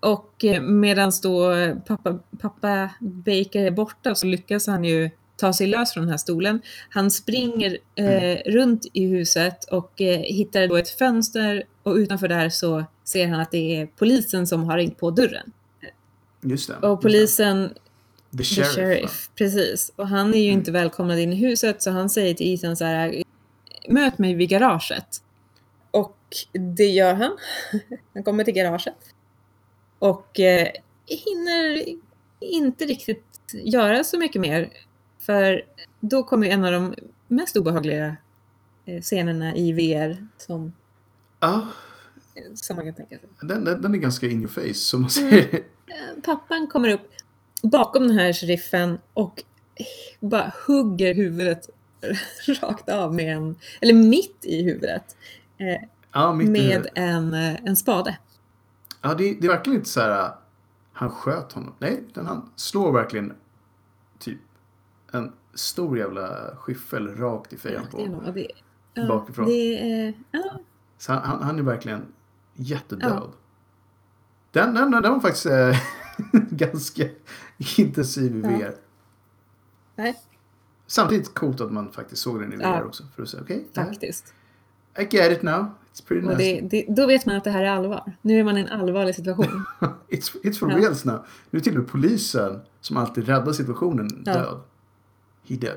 [0.00, 1.54] Och medan då
[1.86, 6.18] pappa, pappa Baker är borta så lyckas han ju ta sig lös från den här
[6.18, 6.60] stolen.
[6.88, 12.48] Han springer eh, runt i huset och eh, hittar då ett fönster och utanför där
[12.48, 15.52] så ser han att det är polisen som har ringt på dörren.
[16.42, 16.88] Just det.
[16.88, 17.68] Och polisen,
[18.30, 18.74] The the sheriff.
[18.74, 19.92] sheriff, precis.
[19.96, 22.84] Och han är ju inte välkomnad in i huset så han säger till Ethan så
[22.84, 23.22] här,
[23.88, 25.22] möt mig vid garaget.
[25.90, 26.16] Och
[26.52, 27.36] det gör han.
[28.14, 28.94] Han kommer till garaget.
[30.00, 30.68] Och eh,
[31.06, 31.84] hinner
[32.40, 34.68] inte riktigt göra så mycket mer.
[35.18, 35.62] För
[36.00, 36.94] då kommer en av de
[37.28, 38.16] mest obehagliga
[38.86, 40.72] eh, scenerna i VR som,
[41.40, 41.66] Ja,
[42.54, 43.28] som man kan tänka sig.
[43.42, 45.54] den, den, den är ganska in your face, som man säger.
[45.54, 47.10] Eh, Pappan kommer upp
[47.62, 49.42] bakom den här sheriffen och
[50.20, 51.68] bara hugger huvudet
[52.62, 55.16] rakt av med en, eller mitt i huvudet,
[55.58, 56.92] eh, Ja, mitt i med huvudet.
[56.94, 58.18] en, eh, en spade.
[59.00, 60.32] Ja, det, det är verkligen inte så här.
[60.92, 61.74] Han sköt honom.
[61.78, 63.32] Nej, utan han slår verkligen
[64.18, 64.38] typ
[65.12, 68.32] en stor jävla skyffel rakt i fejan på.
[68.34, 68.48] det,
[68.94, 69.46] ja, bakifrån.
[69.46, 70.60] Det är, ja,
[70.98, 72.12] Så han, han, han är verkligen
[72.54, 73.30] jättedöd.
[74.52, 75.76] Den, den, den var faktiskt eh,
[76.50, 77.04] ganska
[77.78, 78.40] intensiv i.
[78.40, 78.74] VR.
[79.96, 80.20] nej.
[80.86, 83.04] Samtidigt coolt att man faktiskt såg den i VR också.
[83.16, 84.34] För att säga okej, Faktiskt.
[84.98, 85.64] I get it now.
[85.94, 86.38] It's pretty nice.
[86.38, 88.12] det, det, då vet man att det här är allvar.
[88.22, 89.64] Nu är man i en allvarlig situation.
[90.08, 90.76] It's, it's for Ja.
[90.78, 91.26] reals now.
[91.50, 94.32] Nu är till och med polisen som alltid räddar situationen Ja.
[94.34, 94.60] död.
[95.48, 95.76] He dead.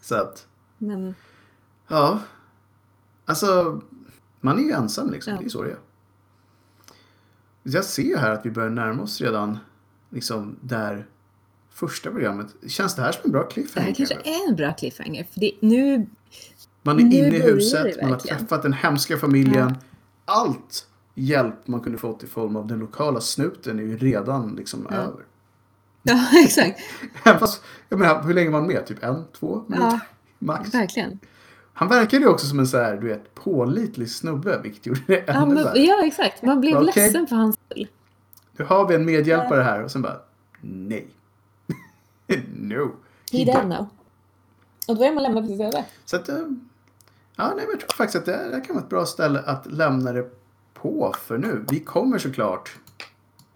[0.00, 0.46] Så att,
[0.78, 1.14] Men
[1.88, 2.20] ja.
[3.24, 3.80] Alltså,
[4.40, 5.32] man är ju ensam liksom.
[5.32, 5.38] Ja.
[5.40, 5.78] Det är så det är.
[7.62, 9.58] Jag ser ju här att vi börjar närma oss redan
[10.10, 11.06] liksom där
[11.70, 12.46] första programmet.
[12.66, 13.86] Känns det här som en bra det cliffhanger?
[13.86, 14.30] här kanske kanske?
[14.44, 15.24] är en bra cliffhanger.
[15.24, 16.06] För det, nu,
[16.82, 19.76] Man är nu inne i huset, man har träffat den hemska familjen.
[20.24, 24.86] Allt hjälp man kunde fått i form av den lokala snuten är ju redan liksom
[24.90, 24.96] Ja.
[24.96, 25.22] över.
[26.02, 26.80] ja exakt.
[27.24, 28.86] Fast, jag menar, hur länge var han med?
[28.86, 29.88] Typ en, två minuter?
[29.90, 30.00] Ja.
[30.38, 30.74] Max.
[30.74, 31.18] Verkligen.
[31.72, 35.24] Han verkade ju också som en så här, du vet, pålitlig snubbe, vilket gjorde det
[35.26, 36.42] Ja, ännu men, ja, exakt.
[36.42, 36.86] Man blev Okej.
[36.86, 37.88] ledsen för hans skull.
[38.56, 40.20] Nu har vi en medhjälpare här och sen bara,
[40.60, 41.06] nej.
[42.56, 42.90] no.
[43.32, 43.86] He dead now.
[44.88, 45.84] Och då är man lämnad på öde.
[46.04, 46.36] Så att, eh,
[47.36, 49.40] ja, nej, men jag tror faktiskt att det, det här kan vara ett bra ställe
[49.40, 50.30] att lämna det
[50.74, 51.64] på för nu.
[51.70, 52.76] Vi kommer såklart,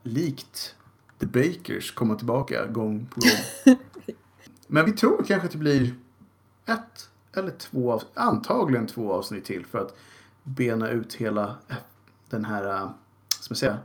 [0.02, 0.74] likt
[1.18, 3.76] The Bakers, komma tillbaka gång på gång.
[4.66, 5.94] men vi tror kanske att det blir
[6.66, 9.96] ett eller två, av- antagligen två avsnitt till för att
[10.42, 11.56] bena ut hela
[12.30, 12.90] den här, eh,
[13.40, 13.78] ska man säga,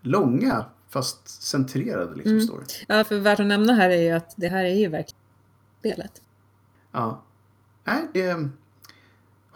[0.00, 2.44] långa fast centrerade liksom Mm.
[2.46, 2.64] story.
[2.88, 5.20] Ja, för värt att nämna här är ju att det här är ju verkligen
[5.78, 6.22] spelet.
[6.92, 7.22] Ja.
[7.84, 8.48] Nej, det...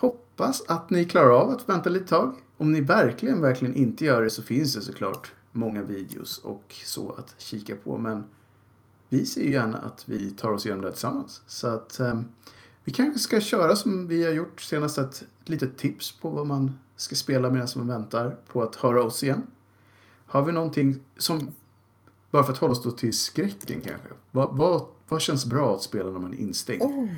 [0.02, 2.34] Hoppas att ni klarar av att vänta lite tag.
[2.56, 7.12] Om ni verkligen, verkligen inte gör det så finns det såklart många videos och så
[7.12, 7.98] att kika på.
[7.98, 8.24] Men
[9.08, 11.42] vi ser ju gärna att vi tar oss igenom det här tillsammans.
[11.46, 12.20] Så att eh,
[12.84, 14.98] vi kanske ska köra som vi har gjort senast.
[14.98, 19.22] Ett litet tips på vad man ska spela medan man väntar på att höra oss
[19.22, 19.46] igen.
[20.26, 21.54] Har vi någonting som,
[22.30, 24.08] bara för att hålla oss då till skräcken kanske.
[24.30, 26.82] Vad, vad, vad känns bra att spela när man är instängd?
[26.82, 27.08] Oh,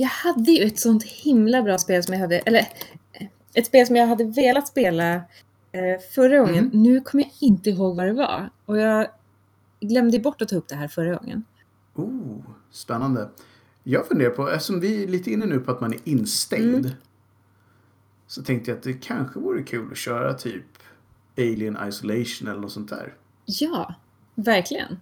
[0.00, 2.68] jag hade ju ett sånt himla bra spel som jag hade, eller
[3.54, 5.14] ett spel som jag hade velat spela
[5.72, 6.64] eh, förra gången.
[6.64, 6.82] Mhm.
[6.82, 8.50] Nu kommer jag inte ihåg vad det var.
[8.64, 9.08] Och jag
[9.80, 11.44] glömde bort att ta upp det här förra gången.
[11.94, 12.40] Oh,
[12.70, 13.28] spännande.
[13.82, 16.86] Jag funderar på, eftersom vi är lite inne nu på att man är instängd.
[16.86, 16.90] Mm.
[18.26, 20.64] Så tänkte jag att det kanske vore kul att köra typ
[21.36, 23.14] Alien Isolation eller något sånt där.
[23.44, 23.94] Ja,
[24.34, 25.00] verkligen.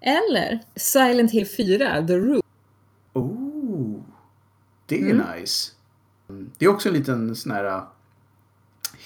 [0.00, 2.42] Eller Silent Hill 4, The Room.
[3.12, 3.43] Oh,
[4.86, 5.26] det är Mm.
[5.40, 5.70] nice.
[6.58, 7.82] Det är också en liten sån här uh,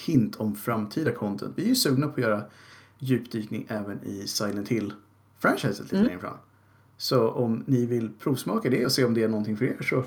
[0.05, 1.53] hint om framtida content.
[1.55, 2.43] Vi är ju sugna på att göra
[2.99, 6.07] djupdykning även i Silent Hill-franchiset lite Mm.
[6.07, 6.37] längre fram.
[6.97, 10.03] Så om ni vill provsmaka det och se om det är någonting för er så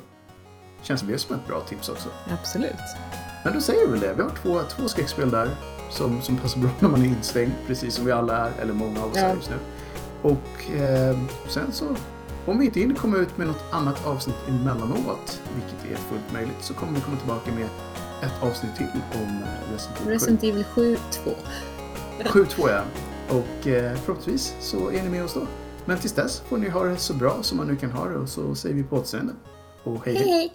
[0.83, 2.09] känns det som ett bra tips också.
[2.31, 2.73] Absolut.
[3.45, 4.15] Men då säger vi väl det.
[4.17, 5.51] Vi har två, två skräckspel där
[5.91, 9.03] som, som passar bra när man är instängd, precis som vi alla är, eller många
[9.03, 9.23] av oss Ja.
[9.23, 9.57] är just nu.
[10.23, 11.19] Och eh,
[11.49, 11.97] sen så,
[12.47, 16.57] om vi inte hinner komma ut med något annat avsnitt emellanåt, vilket är fullt möjligt,
[16.61, 17.69] så kommer vi komma tillbaka med
[18.23, 20.11] ett avsnitt till om eh, Resident Evil 7.
[20.11, 21.31] Resident Evil 7 2.
[22.19, 22.83] 7-2 ja.
[23.29, 25.47] Och eh, förhoppningsvis så är ni med oss då.
[25.85, 28.17] Men tills dess får ni ha det så bra som man nu kan ha det
[28.17, 29.33] och så säger vi på återseende.
[29.85, 30.15] Och hej!
[30.15, 30.53] Hej hej!